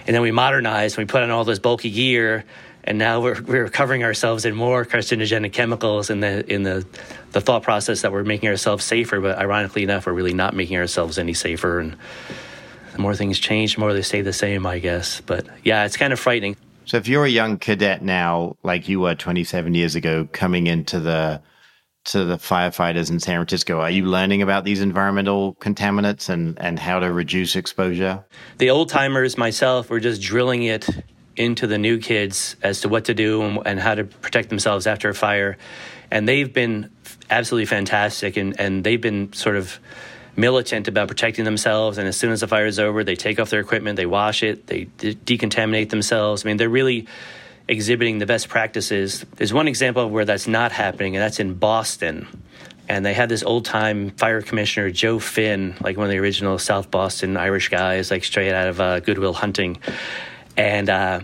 And 0.06 0.14
then 0.14 0.22
we 0.22 0.32
modernized 0.32 0.98
and 0.98 1.06
we 1.06 1.10
put 1.10 1.22
on 1.22 1.30
all 1.30 1.44
this 1.44 1.60
bulky 1.60 1.90
gear. 1.90 2.44
And 2.82 2.98
now 2.98 3.20
we're, 3.20 3.40
we're 3.42 3.68
covering 3.68 4.02
ourselves 4.02 4.44
in 4.44 4.56
more 4.56 4.84
carcinogenic 4.84 5.52
chemicals 5.52 6.10
in 6.10 6.20
the 6.20 6.50
in 6.52 6.64
the, 6.64 6.84
the 7.32 7.40
thought 7.40 7.62
process 7.62 8.02
that 8.02 8.10
we're 8.10 8.24
making 8.24 8.48
ourselves 8.48 8.84
safer. 8.84 9.20
But 9.20 9.38
ironically 9.38 9.84
enough, 9.84 10.06
we're 10.06 10.14
really 10.14 10.34
not 10.34 10.56
making 10.56 10.78
ourselves 10.78 11.18
any 11.18 11.34
safer. 11.34 11.78
And 11.78 11.96
the 13.00 13.02
more 13.02 13.14
things 13.14 13.38
change, 13.38 13.74
the 13.74 13.80
more 13.80 13.94
they 13.94 14.02
stay 14.02 14.20
the 14.20 14.32
same, 14.32 14.66
I 14.66 14.78
guess. 14.78 15.22
But 15.22 15.46
yeah, 15.64 15.86
it's 15.86 15.96
kind 15.96 16.12
of 16.12 16.20
frightening. 16.20 16.56
So 16.84 16.98
if 16.98 17.08
you're 17.08 17.24
a 17.24 17.30
young 17.30 17.56
cadet 17.56 18.02
now, 18.02 18.56
like 18.62 18.88
you 18.88 19.00
were 19.00 19.14
27 19.14 19.74
years 19.74 19.94
ago, 19.94 20.28
coming 20.32 20.66
into 20.66 21.00
the 21.00 21.40
to 22.06 22.24
the 22.24 22.36
firefighters 22.36 23.10
in 23.10 23.20
San 23.20 23.36
Francisco, 23.36 23.80
are 23.80 23.90
you 23.90 24.06
learning 24.06 24.40
about 24.42 24.64
these 24.64 24.80
environmental 24.80 25.54
contaminants 25.56 26.30
and, 26.30 26.58
and 26.58 26.78
how 26.78 26.98
to 26.98 27.12
reduce 27.12 27.56
exposure? 27.56 28.24
The 28.56 28.70
old 28.70 28.88
timers, 28.88 29.36
myself, 29.36 29.90
were 29.90 30.00
just 30.00 30.22
drilling 30.22 30.62
it 30.62 30.88
into 31.36 31.66
the 31.66 31.76
new 31.76 31.98
kids 31.98 32.56
as 32.62 32.80
to 32.80 32.88
what 32.88 33.04
to 33.04 33.14
do 33.14 33.42
and, 33.42 33.58
and, 33.66 33.78
how 33.80 33.94
to 33.94 34.04
protect 34.04 34.48
themselves 34.48 34.86
after 34.86 35.10
a 35.10 35.14
fire. 35.14 35.58
And 36.10 36.26
they've 36.26 36.52
been 36.52 36.90
absolutely 37.28 37.66
fantastic 37.66 38.36
and, 38.36 38.58
and 38.58 38.82
they've 38.82 39.00
been 39.00 39.32
sort 39.34 39.56
of 39.56 39.78
militant 40.40 40.88
about 40.88 41.08
protecting 41.08 41.44
themselves. 41.44 41.98
And 41.98 42.08
as 42.08 42.16
soon 42.16 42.32
as 42.32 42.40
the 42.40 42.48
fire 42.48 42.66
is 42.66 42.78
over, 42.78 43.04
they 43.04 43.16
take 43.16 43.38
off 43.38 43.50
their 43.50 43.60
equipment, 43.60 43.96
they 43.96 44.06
wash 44.06 44.42
it, 44.42 44.66
they 44.66 44.84
de- 44.98 45.14
decontaminate 45.14 45.90
themselves. 45.90 46.44
I 46.44 46.48
mean, 46.48 46.56
they're 46.56 46.68
really 46.68 47.06
exhibiting 47.68 48.18
the 48.18 48.26
best 48.26 48.48
practices. 48.48 49.24
There's 49.36 49.52
one 49.52 49.68
example 49.68 50.04
of 50.04 50.10
where 50.10 50.24
that's 50.24 50.48
not 50.48 50.72
happening, 50.72 51.14
and 51.14 51.22
that's 51.22 51.38
in 51.38 51.54
Boston. 51.54 52.26
And 52.88 53.06
they 53.06 53.14
had 53.14 53.28
this 53.28 53.44
old 53.44 53.64
time 53.64 54.10
fire 54.10 54.42
commissioner, 54.42 54.90
Joe 54.90 55.20
Finn, 55.20 55.76
like 55.80 55.96
one 55.96 56.06
of 56.06 56.10
the 56.10 56.18
original 56.18 56.58
South 56.58 56.90
Boston 56.90 57.36
Irish 57.36 57.68
guys, 57.68 58.10
like 58.10 58.24
straight 58.24 58.52
out 58.52 58.66
of 58.66 58.80
uh, 58.80 58.98
Good 58.98 59.18
Will 59.18 59.32
Hunting. 59.32 59.78
And 60.56 60.90
uh, 60.90 61.20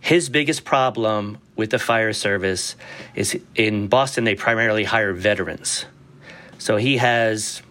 his 0.00 0.28
biggest 0.28 0.64
problem 0.64 1.38
with 1.54 1.70
the 1.70 1.78
fire 1.78 2.12
service 2.12 2.74
is 3.14 3.38
in 3.54 3.86
Boston, 3.86 4.24
they 4.24 4.34
primarily 4.34 4.82
hire 4.82 5.12
veterans. 5.12 5.86
So 6.58 6.76
he 6.76 6.96
has 6.96 7.62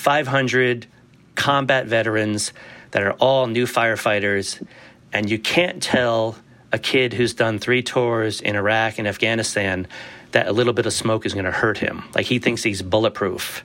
500 0.00 0.86
combat 1.34 1.86
veterans 1.86 2.52
that 2.92 3.02
are 3.02 3.12
all 3.12 3.46
new 3.46 3.66
firefighters, 3.66 4.66
and 5.12 5.30
you 5.30 5.38
can't 5.38 5.82
tell 5.82 6.36
a 6.72 6.78
kid 6.78 7.12
who's 7.12 7.34
done 7.34 7.58
three 7.58 7.82
tours 7.82 8.40
in 8.40 8.56
Iraq 8.56 8.98
and 8.98 9.06
Afghanistan 9.06 9.86
that 10.32 10.46
a 10.46 10.52
little 10.52 10.72
bit 10.72 10.86
of 10.86 10.92
smoke 10.92 11.26
is 11.26 11.34
going 11.34 11.44
to 11.44 11.50
hurt 11.50 11.76
him. 11.76 12.04
Like 12.14 12.26
he 12.26 12.38
thinks 12.38 12.62
he's 12.62 12.80
bulletproof. 12.80 13.64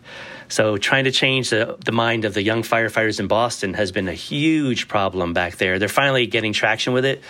So 0.50 0.78
trying 0.78 1.06
to 1.06 1.12
change 1.12 1.52
the, 1.52 1.78
the 1.84 1.92
mind 1.92 2.26
of 2.26 2.34
the 2.34 2.44
young 2.44 2.64
firefighters 2.64 3.20
in 3.20 3.28
Boston 3.28 3.74
has 3.76 3.92
been 3.92 4.08
a 4.08 4.14
huge 4.14 4.88
problem 4.88 5.34
back 5.34 5.56
there. 5.56 5.80
They're 5.80 5.88
finally 5.88 6.28
getting 6.28 6.54
traction 6.54 6.94
with 6.94 7.06
it. 7.06 7.22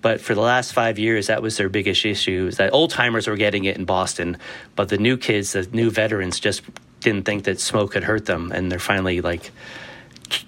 But 0.00 0.20
for 0.20 0.34
the 0.34 0.40
last 0.40 0.72
five 0.72 0.98
years, 0.98 1.26
that 1.26 1.42
was 1.42 1.56
their 1.56 1.68
biggest 1.68 2.04
issue. 2.04 2.46
Is 2.48 2.56
that 2.56 2.72
old 2.72 2.90
timers 2.90 3.26
were 3.26 3.36
getting 3.36 3.64
it 3.64 3.76
in 3.76 3.84
Boston, 3.84 4.38
but 4.76 4.88
the 4.88 4.98
new 4.98 5.16
kids, 5.16 5.52
the 5.52 5.68
new 5.72 5.90
veterans, 5.90 6.40
just 6.40 6.62
didn't 7.00 7.24
think 7.24 7.44
that 7.44 7.60
smoke 7.60 7.92
could 7.92 8.04
hurt 8.04 8.26
them, 8.26 8.52
and 8.52 8.70
they're 8.70 8.78
finally 8.78 9.20
like 9.20 9.50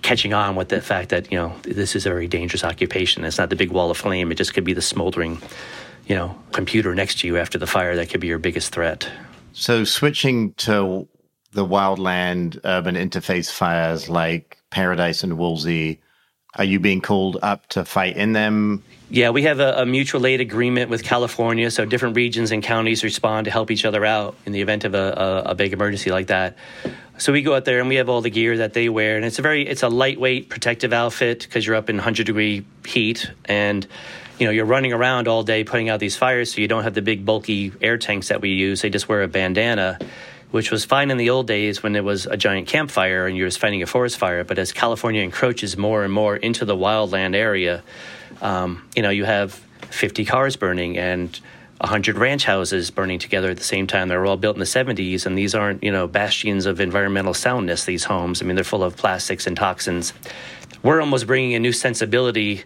catching 0.03 0.35
on 0.35 0.57
with 0.57 0.69
the 0.69 0.81
fact 0.81 1.09
that 1.11 1.31
you 1.33 1.39
know 1.39 1.55
this 1.63 1.97
is 1.97 2.07
a 2.07 2.11
very 2.11 2.29
dangerous 2.29 2.65
occupation. 2.65 3.25
It's 3.25 3.39
not 3.39 3.51
the 3.51 3.57
big 3.57 3.71
wall 3.71 3.91
of 3.91 3.97
flame; 3.97 4.31
it 4.31 4.37
just 4.37 4.55
could 4.55 4.65
be 4.65 4.73
the 4.73 4.83
smoldering, 4.83 5.41
you 6.07 6.15
know, 6.15 6.37
computer 6.53 6.95
next 6.95 7.21
to 7.21 7.27
you 7.27 7.39
after 7.39 7.59
the 7.59 7.67
fire 7.67 7.97
that 7.97 8.11
could 8.11 8.21
be 8.21 8.29
your 8.29 8.39
biggest 8.39 8.73
threat. 8.73 9.11
So 9.53 9.85
switching 9.85 10.53
to 10.55 11.09
the 11.53 11.67
wildland 11.67 12.61
urban 12.65 12.95
interface 12.95 13.51
fires 13.51 14.09
like 14.09 14.59
Paradise 14.71 15.25
and 15.25 15.37
Woolsey, 15.37 16.01
are 16.57 16.65
you 16.65 16.81
being 16.81 17.01
called 17.01 17.39
up 17.43 17.67
to 17.69 17.85
fight 17.85 18.17
in 18.17 18.33
them? 18.33 18.83
Yeah, 19.09 19.31
we 19.31 19.43
have 19.43 19.61
a, 19.61 19.83
a, 19.83 19.87
mutual 19.87 20.25
aid 20.27 20.41
agreement 20.41 20.89
with 20.89 21.03
California, 21.03 21.71
so 21.71 21.85
different 21.85 22.15
regions 22.17 22.53
and 22.53 22.63
counties 22.63 23.03
respond 23.03 23.47
to 23.47 23.51
help 23.51 23.71
each 23.71 23.85
other 23.85 24.05
out 24.05 24.37
in 24.47 24.53
the 24.53 24.61
event 24.61 24.85
of 24.85 24.95
a, 24.95 25.43
a, 25.47 25.51
a 25.51 25.55
big 25.55 25.73
emergency 25.73 26.11
like 26.11 26.29
that. 26.29 26.57
So 27.19 27.33
we 27.33 27.43
go 27.43 27.55
out 27.55 27.65
there 27.65 27.81
and 27.81 27.89
we 27.89 27.97
have 27.97 28.09
all 28.09 28.21
the 28.21 28.31
gear 28.31 28.57
that 28.59 28.73
they 28.73 28.89
wear, 28.89 29.17
and 29.17 29.25
it's 29.25 29.39
a 29.39 29.43
very 29.43 29.67
it's 29.67 29.83
a 29.83 29.89
lightweight 29.89 30.49
protective 30.49 30.93
outfit 30.93 31.41
because 31.41 31.67
you're 31.67 31.77
up 31.77 31.91
in 31.91 31.97
100 31.97 32.25
degree 32.25 32.65
heat 32.87 33.31
and 33.45 33.87
you 34.39 34.47
know 34.47 34.53
you're 34.53 34.65
running 34.65 34.93
around 34.93 35.29
all 35.29 35.43
day 35.43 35.63
putting 35.63 35.89
out 35.89 36.01
these 36.01 36.17
fires, 36.17 36.55
so 36.55 36.61
you 36.61 36.69
don't 36.69 36.85
have 36.85 36.95
the 36.95 37.03
big 37.03 37.27
bulky 37.27 37.73
air 37.83 37.99
tanks 37.99 38.29
that 38.29 38.41
we 38.41 38.51
use. 38.51 38.81
They 38.81 38.91
just 38.91 39.09
wear 39.09 39.23
a 39.23 39.29
bandana, 39.29 39.99
which 40.51 40.71
was 40.71 40.85
fine 40.85 41.11
in 41.11 41.17
the 41.17 41.31
old 41.31 41.47
days 41.47 41.83
when 41.83 41.95
it 41.97 42.05
was 42.05 42.27
a 42.27 42.37
giant 42.37 42.67
campfire 42.67 43.27
and 43.27 43.37
you 43.37 43.45
were 43.45 43.51
fighting 43.51 43.83
a 43.83 43.87
forest 43.87 44.19
fire. 44.19 44.45
But 44.45 44.59
as 44.59 44.73
California 44.73 45.23
encroaches 45.23 45.77
more 45.77 46.03
and 46.05 46.13
more 46.13 46.37
into 46.37 46.65
the 46.65 46.77
wildland 46.77 47.35
area, 47.35 47.83
um, 48.43 48.89
you 48.97 49.03
know 49.03 49.11
you 49.11 49.25
have 49.25 49.55
50 49.91 50.25
cars 50.25 50.57
burning 50.57 50.99
and 50.99 51.39
100 51.81 52.19
ranch 52.19 52.45
houses 52.45 52.91
burning 52.91 53.19
together 53.19 53.51
at 53.51 53.57
the 53.57 53.65
same 53.65 53.87
time. 53.87 54.09
They 54.09 54.17
were 54.17 54.27
all 54.27 54.37
built 54.37 54.55
in 54.55 54.61
the 54.61 54.67
70s, 54.67 55.25
and 55.25 55.37
these 55.37 55.55
aren't, 55.55 55.83
you 55.83 55.91
know, 55.91 56.07
bastions 56.07 56.67
of 56.67 56.79
environmental 56.79 57.33
soundness, 57.33 57.87
these 57.87 58.05
homes. 58.05 58.43
I 58.43 58.45
mean, 58.45 58.55
they're 58.55 58.65
full 58.65 58.85
of 58.85 58.99
plastics 58.99 59.47
and 59.47 59.57
toxins. 59.57 60.13
We're 60.83 61.01
almost 61.01 61.27
bringing 61.27 61.55
a 61.55 61.59
new 61.59 61.73
sensibility 61.73 62.65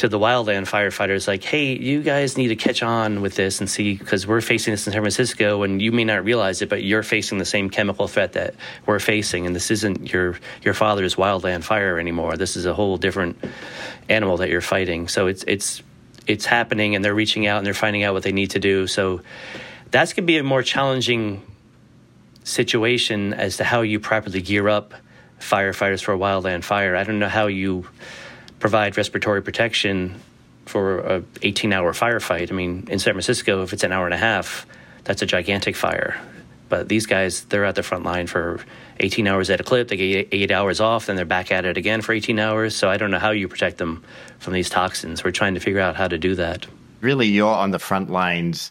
to 0.00 0.08
the 0.08 0.18
wildland 0.18 0.66
firefighters 0.66 1.28
like, 1.28 1.44
hey, 1.44 1.76
you 1.76 2.02
guys 2.02 2.38
need 2.38 2.48
to 2.48 2.56
catch 2.56 2.82
on 2.82 3.20
with 3.20 3.34
this 3.34 3.60
and 3.60 3.68
see, 3.68 3.94
because 3.94 4.26
we're 4.26 4.40
facing 4.40 4.72
this 4.72 4.86
in 4.86 4.94
San 4.94 5.02
Francisco, 5.02 5.62
and 5.62 5.82
you 5.82 5.92
may 5.92 6.04
not 6.04 6.24
realize 6.24 6.62
it, 6.62 6.70
but 6.70 6.82
you're 6.82 7.02
facing 7.02 7.36
the 7.36 7.44
same 7.44 7.68
chemical 7.68 8.08
threat 8.08 8.32
that 8.32 8.54
we're 8.86 8.98
facing, 8.98 9.46
and 9.46 9.54
this 9.54 9.70
isn't 9.70 10.10
your 10.10 10.38
your 10.62 10.72
father's 10.72 11.16
wildland 11.16 11.64
fire 11.64 11.98
anymore. 11.98 12.38
This 12.38 12.56
is 12.56 12.64
a 12.64 12.72
whole 12.72 12.96
different 12.96 13.36
animal 14.08 14.38
that 14.38 14.48
you're 14.48 14.62
fighting. 14.62 15.06
So 15.06 15.26
it's 15.26 15.44
it's 15.46 15.82
it's 16.26 16.46
happening 16.46 16.94
and 16.94 17.04
they're 17.04 17.14
reaching 17.14 17.46
out 17.46 17.58
and 17.58 17.66
they're 17.66 17.74
finding 17.74 18.02
out 18.02 18.14
what 18.14 18.22
they 18.22 18.32
need 18.32 18.52
to 18.52 18.58
do. 18.58 18.86
So 18.86 19.20
that's 19.90 20.14
going 20.14 20.24
to 20.24 20.26
be 20.26 20.38
a 20.38 20.42
more 20.42 20.62
challenging 20.62 21.42
situation 22.44 23.34
as 23.34 23.58
to 23.58 23.64
how 23.64 23.82
you 23.82 24.00
properly 24.00 24.40
gear 24.40 24.66
up 24.66 24.94
firefighters 25.40 26.02
for 26.02 26.14
a 26.14 26.18
wildland 26.18 26.64
fire. 26.64 26.96
I 26.96 27.04
don't 27.04 27.18
know 27.18 27.28
how 27.28 27.48
you 27.48 27.86
provide 28.60 28.96
respiratory 28.96 29.42
protection 29.42 30.20
for 30.66 31.00
a 31.00 31.24
18 31.42 31.72
hour 31.72 31.92
firefight. 31.92 32.52
I 32.52 32.54
mean, 32.54 32.86
in 32.88 32.98
San 32.98 33.14
Francisco, 33.14 33.62
if 33.62 33.72
it's 33.72 33.82
an 33.82 33.92
hour 33.92 34.04
and 34.04 34.14
a 34.14 34.18
half, 34.18 34.66
that's 35.04 35.22
a 35.22 35.26
gigantic 35.26 35.74
fire. 35.74 36.20
But 36.68 36.88
these 36.88 37.06
guys, 37.06 37.44
they're 37.46 37.64
at 37.64 37.74
the 37.74 37.82
front 37.82 38.04
line 38.04 38.28
for 38.28 38.60
18 39.00 39.26
hours 39.26 39.50
at 39.50 39.60
a 39.60 39.64
clip. 39.64 39.88
They 39.88 39.96
get 39.96 40.28
eight 40.30 40.52
hours 40.52 40.80
off, 40.80 41.06
then 41.06 41.16
they're 41.16 41.24
back 41.24 41.50
at 41.50 41.64
it 41.64 41.76
again 41.76 42.00
for 42.00 42.12
18 42.12 42.38
hours. 42.38 42.76
So 42.76 42.88
I 42.88 42.96
don't 42.96 43.10
know 43.10 43.18
how 43.18 43.32
you 43.32 43.48
protect 43.48 43.78
them 43.78 44.04
from 44.38 44.52
these 44.52 44.70
toxins. 44.70 45.24
We're 45.24 45.32
trying 45.32 45.54
to 45.54 45.60
figure 45.60 45.80
out 45.80 45.96
how 45.96 46.06
to 46.06 46.16
do 46.16 46.36
that. 46.36 46.66
Really, 47.00 47.26
you're 47.26 47.52
on 47.52 47.72
the 47.72 47.80
front 47.80 48.10
lines 48.10 48.70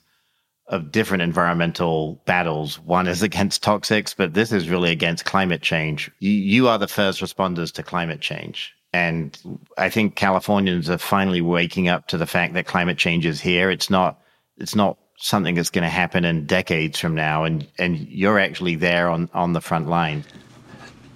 of 0.67 0.91
different 0.91 1.23
environmental 1.23 2.21
battles. 2.25 2.80
One 2.80 3.08
is 3.08 3.23
against 3.23 3.63
toxics, 3.63 4.15
but 4.15 4.34
this 4.34 4.52
is 4.52 4.69
really 4.69 4.91
against 4.91 5.25
climate 5.25 5.63
change. 5.63 6.10
You, 6.19 6.32
you 6.32 6.67
are 6.69 6.78
the 6.78 6.88
first 6.88 7.21
responders 7.21 7.73
to 7.73 7.84
climate 7.84 8.21
change. 8.21 8.73
And 8.91 9.38
I 9.78 9.89
think 9.89 10.15
Californians 10.15 10.89
are 10.89 10.97
finally 10.97 11.41
waking 11.41 11.88
up 11.88 12.08
to 12.08 12.17
the 12.17 12.25
fact 12.25 12.54
that 12.56 12.65
climate 12.65 12.97
change 12.97 13.25
is 13.25 13.39
here. 13.39 13.69
It's 13.69 13.89
not, 13.89 14.19
it's 14.58 14.75
not 14.75 14.97
something 15.17 15.54
that's 15.56 15.69
going 15.69 15.84
to 15.84 15.89
happen 15.89 16.25
in 16.25 16.45
decades 16.45 16.97
from 16.97 17.13
now. 17.13 17.43
And, 17.43 17.67
and 17.78 17.97
you're 18.08 18.39
actually 18.39 18.75
there 18.75 19.10
on, 19.10 19.30
on 19.34 19.54
the 19.54 19.62
front 19.62 19.88
line. 19.88 20.23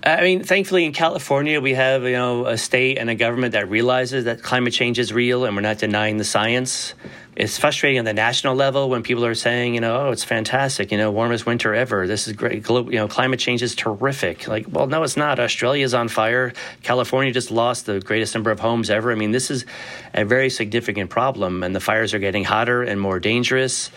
I 0.05 0.21
mean, 0.21 0.43
thankfully 0.43 0.83
in 0.83 0.91
California, 0.91 1.61
we 1.61 1.73
have, 1.73 2.03
you 2.03 2.11
know, 2.11 2.45
a 2.45 2.57
state 2.57 2.97
and 2.97 3.09
a 3.09 3.15
government 3.15 3.53
that 3.53 3.69
realizes 3.69 4.25
that 4.25 4.43
climate 4.43 4.73
change 4.73 4.99
is 4.99 5.13
real 5.13 5.45
and 5.45 5.55
we're 5.55 5.61
not 5.61 5.77
denying 5.77 6.17
the 6.17 6.25
science. 6.25 6.93
It's 7.35 7.57
frustrating 7.57 7.99
on 7.99 8.05
the 8.05 8.13
national 8.13 8.55
level 8.55 8.89
when 8.89 9.01
people 9.01 9.25
are 9.25 9.33
saying, 9.33 9.73
you 9.73 9.81
know, 9.81 10.07
oh, 10.07 10.11
it's 10.11 10.23
fantastic, 10.23 10.91
you 10.91 10.97
know, 10.97 11.09
warmest 11.11 11.45
winter 11.45 11.73
ever. 11.73 12.05
This 12.05 12.27
is 12.27 12.33
great. 12.33 12.67
You 12.69 12.91
know, 12.91 13.07
climate 13.07 13.39
change 13.39 13.63
is 13.63 13.73
terrific. 13.73 14.47
Like, 14.47 14.67
well, 14.69 14.85
no, 14.85 15.01
it's 15.03 15.17
not. 15.17 15.39
Australia's 15.39 15.93
on 15.95 16.09
fire. 16.09 16.53
California 16.83 17.33
just 17.33 17.49
lost 17.49 17.87
the 17.87 17.99
greatest 17.99 18.35
number 18.35 18.51
of 18.51 18.59
homes 18.59 18.89
ever. 18.89 19.11
I 19.11 19.15
mean, 19.15 19.31
this 19.31 19.49
is 19.49 19.65
a 20.13 20.25
very 20.25 20.51
significant 20.51 21.09
problem, 21.09 21.63
and 21.63 21.75
the 21.75 21.79
fires 21.79 22.13
are 22.13 22.19
getting 22.19 22.43
hotter 22.43 22.83
and 22.83 23.01
more 23.01 23.19
dangerous. 23.19 23.89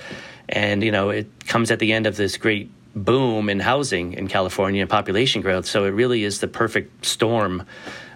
And, 0.48 0.82
you 0.82 0.92
know, 0.92 1.10
it 1.10 1.46
comes 1.46 1.70
at 1.70 1.78
the 1.78 1.92
end 1.92 2.06
of 2.06 2.16
this 2.16 2.38
great 2.38 2.70
boom 2.94 3.50
in 3.50 3.60
housing 3.60 4.14
in 4.14 4.26
California 4.26 4.80
and 4.80 4.88
population 4.88 5.42
growth. 5.42 5.66
So 5.66 5.84
it 5.84 5.90
really 5.90 6.24
is 6.24 6.40
the 6.40 6.48
perfect 6.48 7.04
storm 7.04 7.66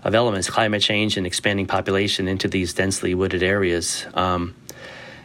of 0.02 0.14
elements 0.14 0.48
climate 0.48 0.80
change 0.80 1.18
and 1.18 1.26
expanding 1.26 1.66
population 1.66 2.26
into 2.26 2.48
these 2.48 2.72
densely 2.72 3.14
wooded 3.14 3.42
areas. 3.42 4.06
Um, 4.14 4.54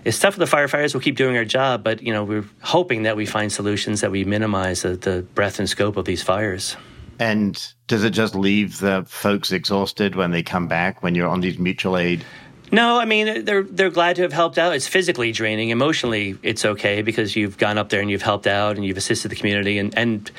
it's 0.05 0.19
tough 0.19 0.35
for 0.35 0.39
the 0.39 0.45
firefighters. 0.45 0.93
We'll 0.93 1.01
keep 1.01 1.17
doing 1.17 1.35
our 1.35 1.45
job, 1.45 1.83
but 1.83 2.01
you 2.01 2.13
know 2.13 2.23
we're 2.23 2.45
hoping 2.61 3.03
that 3.03 3.17
we 3.17 3.25
find 3.25 3.51
solutions 3.51 4.01
that 4.01 4.11
we 4.11 4.23
minimize 4.23 4.83
the, 4.83 4.95
the 4.95 5.23
breadth 5.33 5.59
and 5.59 5.69
scope 5.69 5.97
of 5.97 6.05
these 6.05 6.23
fires. 6.23 6.77
And 7.19 7.61
does 7.87 8.03
it 8.03 8.11
just 8.11 8.35
leave 8.35 8.79
the 8.79 9.05
folks 9.07 9.51
exhausted 9.51 10.15
when 10.15 10.31
they 10.31 10.43
come 10.43 10.67
back 10.67 11.01
when 11.01 11.15
you're 11.15 11.29
on 11.29 11.41
these 11.41 11.57
mutual 11.57 11.97
aid 11.97 12.25
no, 12.71 12.99
I 12.99 13.05
mean 13.05 13.45
they're 13.45 13.63
they're 13.63 13.89
glad 13.89 14.15
to 14.17 14.23
have 14.23 14.33
helped 14.33 14.57
out. 14.57 14.75
It's 14.75 14.87
physically 14.87 15.31
draining. 15.31 15.69
Emotionally, 15.69 16.37
it's 16.41 16.65
okay 16.65 17.01
because 17.01 17.35
you've 17.35 17.57
gone 17.57 17.77
up 17.77 17.89
there 17.89 18.01
and 18.01 18.09
you've 18.09 18.21
helped 18.21 18.47
out 18.47 18.75
and 18.75 18.85
you've 18.85 18.97
assisted 18.97 19.29
the 19.29 19.35
community 19.35 19.77
and 19.77 19.95
and 19.97 20.31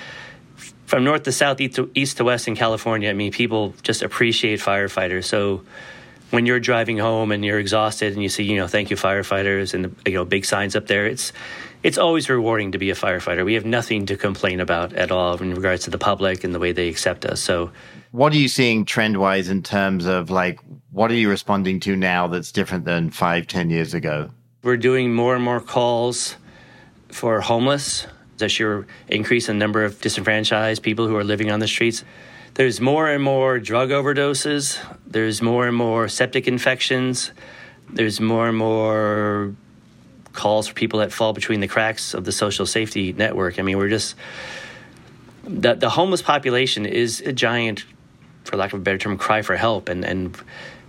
from 0.86 1.02
north 1.02 1.24
to 1.24 1.32
south, 1.32 1.60
east 1.60 1.76
to, 1.76 1.90
east 1.94 2.16
to 2.18 2.24
west 2.24 2.46
in 2.46 2.54
California. 2.54 3.10
I 3.10 3.12
mean, 3.12 3.32
people 3.32 3.74
just 3.82 4.02
appreciate 4.02 4.60
firefighters. 4.60 5.24
So 5.24 5.62
when 6.30 6.46
you're 6.46 6.60
driving 6.60 6.98
home 6.98 7.30
and 7.30 7.44
you're 7.44 7.58
exhausted 7.58 8.12
and 8.12 8.22
you 8.22 8.28
see, 8.28 8.42
you 8.42 8.56
know, 8.56 8.66
thank 8.66 8.90
you 8.90 8.96
firefighters 8.96 9.74
and 9.74 9.94
you 10.06 10.14
know 10.14 10.24
big 10.24 10.44
signs 10.44 10.74
up 10.74 10.86
there, 10.86 11.06
it's 11.06 11.32
it's 11.82 11.98
always 11.98 12.28
rewarding 12.28 12.72
to 12.72 12.78
be 12.78 12.90
a 12.90 12.94
firefighter. 12.94 13.44
We 13.44 13.54
have 13.54 13.64
nothing 13.64 14.06
to 14.06 14.16
complain 14.16 14.60
about 14.60 14.92
at 14.94 15.10
all 15.10 15.40
in 15.40 15.54
regards 15.54 15.84
to 15.84 15.90
the 15.90 15.98
public 15.98 16.42
and 16.42 16.54
the 16.54 16.58
way 16.58 16.72
they 16.72 16.88
accept 16.88 17.24
us. 17.24 17.40
So 17.40 17.70
what 18.10 18.32
are 18.32 18.36
you 18.36 18.48
seeing 18.48 18.84
trend 18.84 19.18
wise 19.18 19.48
in 19.48 19.62
terms 19.62 20.06
of 20.06 20.30
like 20.30 20.58
what 20.90 21.10
are 21.10 21.14
you 21.14 21.28
responding 21.28 21.80
to 21.80 21.94
now 21.94 22.26
that's 22.26 22.50
different 22.50 22.84
than 22.84 23.10
five, 23.10 23.46
ten 23.46 23.70
years 23.70 23.94
ago? 23.94 24.30
We're 24.62 24.76
doing 24.76 25.14
more 25.14 25.34
and 25.34 25.44
more 25.44 25.60
calls 25.60 26.36
for 27.08 27.40
homeless. 27.40 28.06
There's 28.38 28.58
your 28.58 28.86
increase 29.08 29.48
in 29.48 29.58
number 29.58 29.84
of 29.84 30.00
disenfranchised 30.00 30.82
people 30.82 31.06
who 31.06 31.16
are 31.16 31.24
living 31.24 31.50
on 31.50 31.60
the 31.60 31.68
streets. 31.68 32.04
There's 32.56 32.80
more 32.80 33.06
and 33.06 33.22
more 33.22 33.58
drug 33.58 33.90
overdoses. 33.90 34.78
There's 35.06 35.42
more 35.42 35.66
and 35.66 35.76
more 35.76 36.08
septic 36.08 36.48
infections. 36.48 37.30
There's 37.90 38.18
more 38.18 38.48
and 38.48 38.56
more 38.56 39.54
calls 40.32 40.66
for 40.66 40.72
people 40.72 41.00
that 41.00 41.12
fall 41.12 41.34
between 41.34 41.60
the 41.60 41.68
cracks 41.68 42.14
of 42.14 42.24
the 42.24 42.32
social 42.32 42.64
safety 42.64 43.12
network. 43.12 43.58
I 43.58 43.62
mean, 43.62 43.76
we're 43.76 43.90
just 43.90 44.14
the 45.44 45.74
the 45.74 45.90
homeless 45.90 46.22
population 46.22 46.86
is 46.86 47.20
a 47.20 47.32
giant 47.34 47.84
for 48.44 48.56
lack 48.56 48.72
of 48.72 48.80
a 48.80 48.82
better 48.82 48.96
term, 48.96 49.18
cry 49.18 49.42
for 49.42 49.56
help, 49.56 49.90
and 49.90 50.02
and 50.02 50.34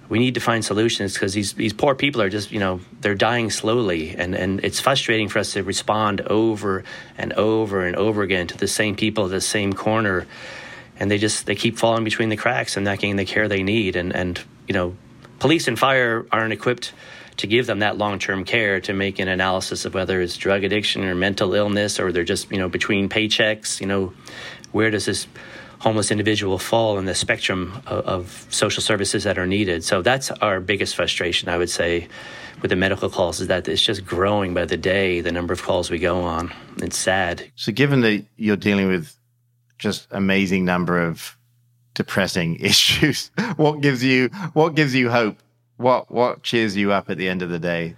we 0.08 0.20
need 0.20 0.36
to 0.36 0.40
find 0.40 0.64
solutions 0.64 1.16
because 1.16 1.34
these 1.34 1.52
these 1.52 1.74
poor 1.74 1.96
people 1.96 2.22
are 2.22 2.30
just 2.30 2.50
you 2.50 2.62
know 2.62 2.80
they're 3.02 3.14
dying 3.14 3.50
slowly, 3.50 4.16
and 4.16 4.36
and 4.36 4.64
it's 4.64 4.80
frustrating 4.80 5.28
for 5.28 5.40
us 5.40 5.52
to 5.52 5.64
respond 5.64 6.22
over 6.22 6.86
and 7.18 7.34
over 7.34 7.86
and 7.86 7.98
over 7.98 8.22
again 8.22 8.48
to 8.48 8.58
the 8.58 8.70
same 8.70 8.96
people 8.96 9.26
at 9.26 9.32
the 9.32 9.42
same 9.42 9.74
corner, 9.74 10.26
and 11.00 11.10
they 11.10 11.18
just 11.18 11.46
they 11.46 11.56
keep 11.56 11.78
falling 11.78 12.04
between 12.04 12.30
the 12.30 12.38
cracks 12.38 12.78
and 12.78 12.86
not 12.86 13.00
getting 13.00 13.16
the 13.16 13.26
care 13.26 13.48
they 13.48 13.64
need, 13.64 13.96
and 13.96 14.16
and 14.16 14.42
you 14.68 14.74
know, 14.74 14.96
police 15.40 15.68
and 15.68 15.78
fire 15.78 16.26
aren't 16.32 16.54
equipped 16.54 16.94
to 17.38 17.48
give 17.48 17.68
them 17.68 17.80
that 17.80 17.98
long-term 17.98 18.44
care 18.44 18.82
to 18.82 18.94
make 18.94 19.20
an 19.20 19.28
analysis 19.28 19.86
of 19.86 19.94
whether 19.94 20.22
it's 20.22 20.36
drug 20.38 20.64
addiction 20.64 21.04
or 21.04 21.14
mental 21.14 21.54
illness 21.54 22.00
or 22.00 22.12
they're 22.12 22.24
just 22.24 22.52
you 22.52 22.58
know 22.58 22.68
between 22.68 23.10
paychecks 23.10 23.80
you 23.80 23.86
know 23.86 24.12
where 24.72 24.90
does 24.90 25.06
this 25.06 25.28
homeless 25.80 26.12
individual 26.12 26.58
fall 26.58 26.98
in 26.98 27.06
the 27.06 27.16
spectrum 27.16 27.82
of, 27.86 28.06
of, 28.06 28.48
social 28.50 28.82
services 28.82 29.26
that 29.26 29.38
are 29.38 29.46
needed. 29.46 29.84
So 29.84 30.02
that's 30.02 30.32
our 30.32 30.60
biggest 30.60 30.96
frustration, 30.96 31.50
I 31.50 31.58
would 31.58 31.70
say, 31.70 32.08
with 32.62 32.70
the 32.70 32.76
medical 32.76 33.10
calls 33.10 33.40
is 33.40 33.48
that 33.48 33.68
it's 33.68 33.82
just 33.82 34.06
growing 34.06 34.54
by 34.54 34.66
the 34.66 34.78
day, 34.78 35.22
the 35.22 35.32
number 35.32 35.54
of 35.54 35.62
calls 35.62 35.92
we 35.92 36.00
go 36.00 36.22
on. 36.22 36.52
It's 36.78 36.98
sad. 36.98 37.52
So 37.56 37.72
given 37.72 38.02
that 38.02 38.26
you're 38.38 38.58
dealing 38.58 38.88
with 38.88 39.16
just 39.78 40.08
amazing 40.12 40.66
number 40.66 41.02
of 41.02 41.38
depressing 41.94 42.56
issues, 42.60 43.32
what 43.56 43.82
gives 43.82 44.04
you 44.04 44.30
what 44.54 44.76
gives 44.76 44.94
you 44.96 45.10
hope? 45.10 45.38
What 45.78 46.12
what 46.12 46.44
cheers 46.44 46.76
you 46.76 46.92
up 46.92 47.10
at 47.10 47.18
the 47.18 47.30
end 47.30 47.42
of 47.42 47.50
the 47.50 47.60
day? 47.60 47.96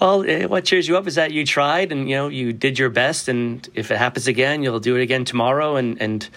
Well, 0.00 0.24
eh, 0.24 0.44
what 0.44 0.64
cheers 0.64 0.86
you 0.86 0.96
up 0.96 1.08
is 1.08 1.16
that 1.16 1.32
you 1.32 1.44
tried 1.44 1.90
and 1.90 2.08
you 2.08 2.14
know 2.14 2.28
you 2.28 2.52
did 2.52 2.78
your 2.78 2.90
best, 2.90 3.28
and 3.28 3.68
if 3.74 3.90
it 3.90 3.98
happens 3.98 4.28
again, 4.28 4.62
you'll 4.62 4.80
do 4.80 4.96
it 4.96 5.02
again 5.02 5.24
tomorrow, 5.24 5.76
and 5.76 6.00
and 6.00 6.28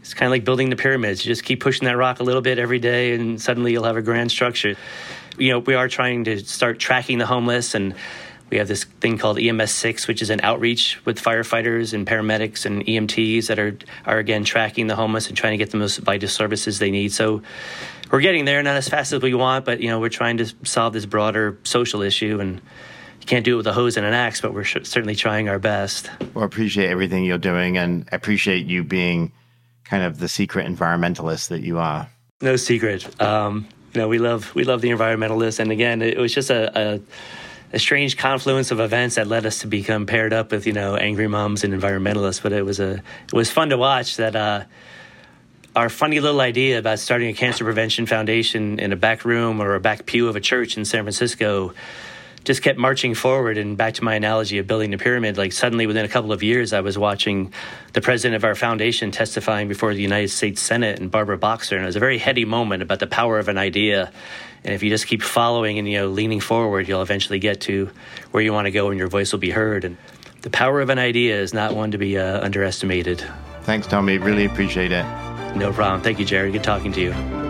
it's 0.00 0.14
kind 0.14 0.26
of 0.28 0.30
like 0.30 0.44
building 0.44 0.70
the 0.70 0.76
pyramids. 0.76 1.24
You 1.24 1.30
just 1.30 1.44
keep 1.44 1.60
pushing 1.60 1.84
that 1.86 1.96
rock 1.96 2.20
a 2.20 2.22
little 2.22 2.40
bit 2.40 2.58
every 2.58 2.78
day, 2.78 3.14
and 3.14 3.40
suddenly 3.40 3.72
you'll 3.72 3.84
have 3.84 3.96
a 3.96 4.02
grand 4.02 4.30
structure. 4.30 4.76
You 5.36 5.50
know, 5.50 5.58
we 5.58 5.74
are 5.74 5.88
trying 5.88 6.24
to 6.24 6.38
start 6.44 6.78
tracking 6.78 7.18
the 7.18 7.26
homeless, 7.26 7.74
and 7.74 7.94
we 8.50 8.58
have 8.58 8.68
this 8.68 8.84
thing 8.84 9.18
called 9.18 9.38
EMS 9.38 9.72
six, 9.72 10.06
which 10.06 10.22
is 10.22 10.30
an 10.30 10.40
outreach 10.42 11.04
with 11.04 11.20
firefighters 11.20 11.92
and 11.92 12.06
paramedics 12.06 12.64
and 12.64 12.84
EMTs 12.84 13.48
that 13.48 13.58
are 13.58 13.76
are 14.04 14.18
again 14.18 14.44
tracking 14.44 14.86
the 14.86 14.96
homeless 14.96 15.28
and 15.28 15.36
trying 15.36 15.52
to 15.52 15.56
get 15.56 15.70
the 15.70 15.76
most 15.76 15.98
vital 15.98 16.28
services 16.28 16.78
they 16.78 16.90
need. 16.90 17.12
So 17.12 17.42
we're 18.10 18.20
getting 18.20 18.44
there, 18.44 18.62
not 18.62 18.76
as 18.76 18.88
fast 18.88 19.12
as 19.12 19.22
we 19.22 19.34
want, 19.34 19.64
but 19.64 19.80
you 19.80 19.88
know, 19.88 19.98
we're 19.98 20.08
trying 20.08 20.36
to 20.38 20.46
solve 20.62 20.92
this 20.92 21.06
broader 21.06 21.58
social 21.64 22.02
issue 22.02 22.38
and 22.40 22.60
you 23.20 23.26
can't 23.26 23.44
do 23.44 23.54
it 23.54 23.56
with 23.56 23.66
a 23.66 23.72
hose 23.72 23.96
and 23.96 24.06
an 24.06 24.14
axe, 24.14 24.40
but 24.40 24.54
we're 24.54 24.64
certainly 24.64 25.16
trying 25.16 25.48
our 25.48 25.58
best. 25.58 26.08
Well, 26.34 26.44
I 26.44 26.46
appreciate 26.46 26.88
everything 26.88 27.24
you're 27.24 27.38
doing 27.38 27.76
and 27.76 28.08
I 28.12 28.16
appreciate 28.16 28.66
you 28.66 28.84
being 28.84 29.32
kind 29.84 30.04
of 30.04 30.18
the 30.18 30.28
secret 30.28 30.66
environmentalist 30.66 31.48
that 31.48 31.62
you 31.62 31.78
are. 31.78 32.08
No 32.40 32.56
secret. 32.56 33.20
Um, 33.20 33.66
you 33.96 34.02
know, 34.02 34.08
we 34.08 34.18
love 34.18 34.54
we 34.54 34.64
love 34.64 34.82
the 34.82 34.90
environmentalists, 34.90 35.58
and 35.58 35.72
again, 35.72 36.02
it 36.02 36.18
was 36.18 36.34
just 36.34 36.50
a, 36.50 36.70
a, 36.78 37.00
a 37.72 37.78
strange 37.78 38.16
confluence 38.16 38.70
of 38.70 38.80
events 38.80 39.16
that 39.16 39.26
led 39.26 39.46
us 39.46 39.60
to 39.60 39.66
become 39.66 40.06
paired 40.06 40.32
up 40.32 40.52
with 40.52 40.66
you 40.66 40.72
know 40.72 40.96
angry 40.96 41.28
moms 41.28 41.64
and 41.64 41.74
environmentalists. 41.74 42.42
But 42.42 42.52
it 42.52 42.64
was 42.64 42.80
a 42.80 43.02
it 43.26 43.32
was 43.32 43.50
fun 43.50 43.70
to 43.70 43.78
watch 43.78 44.16
that. 44.16 44.36
Uh, 44.36 44.64
our 45.74 45.90
funny 45.90 46.20
little 46.20 46.40
idea 46.40 46.78
about 46.78 46.98
starting 46.98 47.28
a 47.28 47.34
cancer 47.34 47.62
prevention 47.62 48.06
foundation 48.06 48.78
in 48.78 48.94
a 48.94 48.96
back 48.96 49.26
room 49.26 49.60
or 49.60 49.74
a 49.74 49.80
back 49.80 50.06
pew 50.06 50.26
of 50.26 50.34
a 50.34 50.40
church 50.40 50.78
in 50.78 50.86
San 50.86 51.02
Francisco 51.02 51.74
just 52.46 52.62
kept 52.62 52.78
marching 52.78 53.14
forward. 53.14 53.58
And 53.58 53.76
back 53.76 53.94
to 53.94 54.04
my 54.04 54.14
analogy 54.14 54.58
of 54.58 54.66
building 54.66 54.92
the 54.92 54.98
pyramid, 54.98 55.36
like 55.36 55.52
suddenly 55.52 55.86
within 55.86 56.04
a 56.04 56.08
couple 56.08 56.32
of 56.32 56.42
years, 56.42 56.72
I 56.72 56.80
was 56.80 56.96
watching 56.96 57.52
the 57.92 58.00
president 58.00 58.36
of 58.36 58.44
our 58.44 58.54
foundation 58.54 59.10
testifying 59.10 59.68
before 59.68 59.92
the 59.92 60.00
United 60.00 60.28
States 60.28 60.62
Senate 60.62 60.98
and 61.00 61.10
Barbara 61.10 61.36
Boxer. 61.36 61.74
And 61.74 61.84
it 61.84 61.86
was 61.86 61.96
a 61.96 62.00
very 62.00 62.18
heady 62.18 62.44
moment 62.44 62.82
about 62.82 63.00
the 63.00 63.08
power 63.08 63.38
of 63.38 63.48
an 63.48 63.58
idea. 63.58 64.12
And 64.64 64.72
if 64.72 64.82
you 64.82 64.90
just 64.90 65.08
keep 65.08 65.22
following 65.22 65.78
and, 65.78 65.88
you 65.88 65.98
know, 65.98 66.08
leaning 66.08 66.40
forward, 66.40 66.88
you'll 66.88 67.02
eventually 67.02 67.40
get 67.40 67.60
to 67.62 67.90
where 68.30 68.42
you 68.42 68.52
want 68.52 68.66
to 68.66 68.70
go 68.70 68.90
and 68.90 68.98
your 68.98 69.08
voice 69.08 69.32
will 69.32 69.40
be 69.40 69.50
heard. 69.50 69.84
And 69.84 69.96
the 70.42 70.50
power 70.50 70.80
of 70.80 70.88
an 70.88 71.00
idea 71.00 71.40
is 71.40 71.52
not 71.52 71.74
one 71.74 71.90
to 71.90 71.98
be 71.98 72.16
uh, 72.16 72.44
underestimated. 72.44 73.24
Thanks, 73.62 73.88
Tommy. 73.88 74.18
Really 74.18 74.44
appreciate 74.44 74.92
it. 74.92 75.04
No 75.56 75.72
problem. 75.72 76.00
Thank 76.00 76.20
you, 76.20 76.24
Jerry. 76.24 76.52
Good 76.52 76.62
talking 76.62 76.92
to 76.92 77.00
you. 77.00 77.45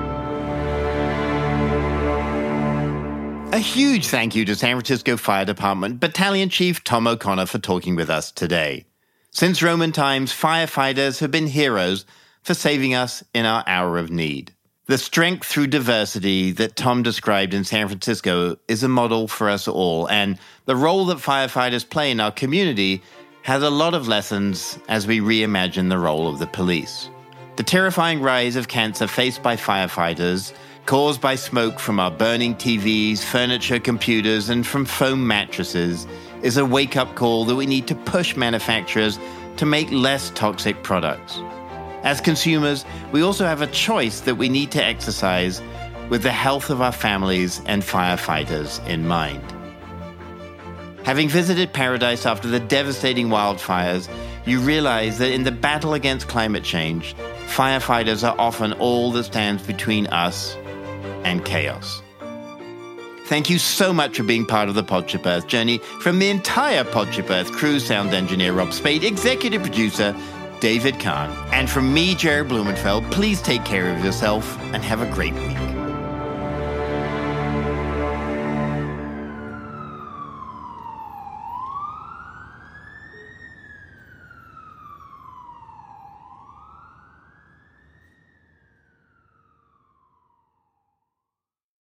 A 3.53 3.59
huge 3.59 4.09
thank 4.09 4.35
you 4.35 4.45
to 4.45 4.57
San 4.57 4.75
Francisco 4.75 5.17
Fire 5.17 5.45
Department 5.45 6.01
Battalion 6.01 6.49
Chief 6.49 6.83
Tom 6.83 7.07
O'Connor 7.07 7.47
for 7.47 7.59
talking 7.59 7.95
with 7.95 8.11
us 8.11 8.33
today. 8.33 8.87
Since 9.31 9.63
Roman 9.63 9.93
times, 9.93 10.33
firefighters 10.33 11.21
have 11.21 11.31
been 11.31 11.47
heroes 11.47 12.05
for 12.43 12.55
saving 12.55 12.95
us 12.95 13.23
in 13.33 13.47
our 13.47 13.63
hour 13.67 13.99
of 13.99 14.11
need. 14.11 14.53
The 14.87 14.99
strength 14.99 15.47
through 15.47 15.69
diversity 15.69 16.51
that 16.53 16.77
Tom 16.77 17.05
described 17.05 17.55
in 17.55 17.63
San 17.63 17.87
Francisco 17.87 18.57
is 18.67 18.83
a 18.83 18.89
model 18.89 19.29
for 19.29 19.49
us 19.49 19.69
all, 19.69 20.09
and 20.09 20.39
the 20.65 20.77
role 20.77 21.05
that 21.07 21.19
firefighters 21.19 21.89
play 21.89 22.11
in 22.11 22.21
our 22.21 22.33
community 22.33 23.01
has 23.43 23.63
a 23.63 23.71
lot 23.71 23.95
of 23.95 24.09
lessons 24.09 24.77
as 24.89 25.07
we 25.07 25.21
reimagine 25.21 25.89
the 25.89 25.99
role 25.99 26.29
of 26.29 26.41
the 26.41 26.49
police. 26.49 27.09
The 27.57 27.63
terrifying 27.63 28.21
rise 28.21 28.57
of 28.57 28.69
cancer 28.69 29.07
faced 29.07 29.43
by 29.43 29.57
firefighters 29.57 30.53
caused 30.87 31.20
by 31.20 31.35
smoke 31.35 31.81
from 31.81 31.99
our 31.99 32.12
burning 32.12 32.55
TVs, 32.55 33.18
furniture, 33.18 33.81
computers, 33.81 34.49
and 34.49 34.64
from 34.64 34.85
foam 34.85 35.27
mattresses 35.27 36.07
is 36.42 36.57
a 36.57 36.64
wake 36.64 36.96
up 36.96 37.16
call 37.16 37.44
that 37.44 37.57
we 37.57 37.66
need 37.66 37.88
to 37.88 37.94
push 37.94 38.37
manufacturers 38.37 39.18
to 39.57 39.66
make 39.66 39.90
less 39.90 40.31
toxic 40.31 40.81
products. 40.85 41.40
As 42.05 42.20
consumers, 42.20 42.85
we 43.11 43.20
also 43.20 43.44
have 43.44 43.62
a 43.62 43.66
choice 43.66 44.20
that 44.20 44.37
we 44.37 44.49
need 44.49 44.70
to 44.72 44.85
exercise 44.85 45.61
with 46.09 46.22
the 46.22 46.31
health 46.31 46.70
of 46.70 46.81
our 46.81 46.92
families 46.92 47.61
and 47.66 47.83
firefighters 47.83 48.87
in 48.87 49.09
mind. 49.09 49.42
Having 51.03 51.31
visited 51.31 51.72
Paradise 51.72 52.27
after 52.27 52.46
the 52.46 52.61
devastating 52.61 53.29
wildfires, 53.29 54.09
you 54.44 54.61
realize 54.61 55.18
that 55.18 55.33
in 55.33 55.42
the 55.42 55.53
battle 55.53 55.94
against 55.94 56.29
climate 56.29 56.62
change, 56.62 57.16
firefighters 57.46 58.29
are 58.29 58.38
often 58.38 58.72
all 58.75 59.11
that 59.12 59.25
stands 59.25 59.64
between 59.64 60.07
us 60.09 60.57
and 61.27 61.45
chaos. 61.45 62.03
Thank 63.27 63.51
you 63.51 63.59
so 63.59 63.93
much 63.93 64.17
for 64.17 64.23
being 64.23 64.47
part 64.47 64.69
of 64.69 64.77
the 64.77 64.85
Podship 64.85 65.27
Earth 65.27 65.49
journey 65.49 65.79
from 66.01 66.21
the 66.21 66.31
entire 66.31 66.85
Podship 66.85 67.29
Earth 67.29 67.51
crew, 67.51 67.81
sound 67.81 68.15
engineer 68.15 68.53
Rob 68.53 68.73
Spade, 68.73 69.03
executive 69.03 69.62
producer 69.62 70.17
David 70.61 71.01
Kahn, 71.01 71.31
and 71.53 71.69
from 71.69 71.93
me, 71.93 72.15
Jared 72.15 72.49
Blumenfeld. 72.49 73.05
Please 73.11 73.43
take 73.43 73.65
care 73.65 73.93
of 73.93 74.05
yourself 74.05 74.59
and 74.73 74.83
have 74.83 75.03
a 75.03 75.11
great 75.12 75.35
week. 75.35 75.76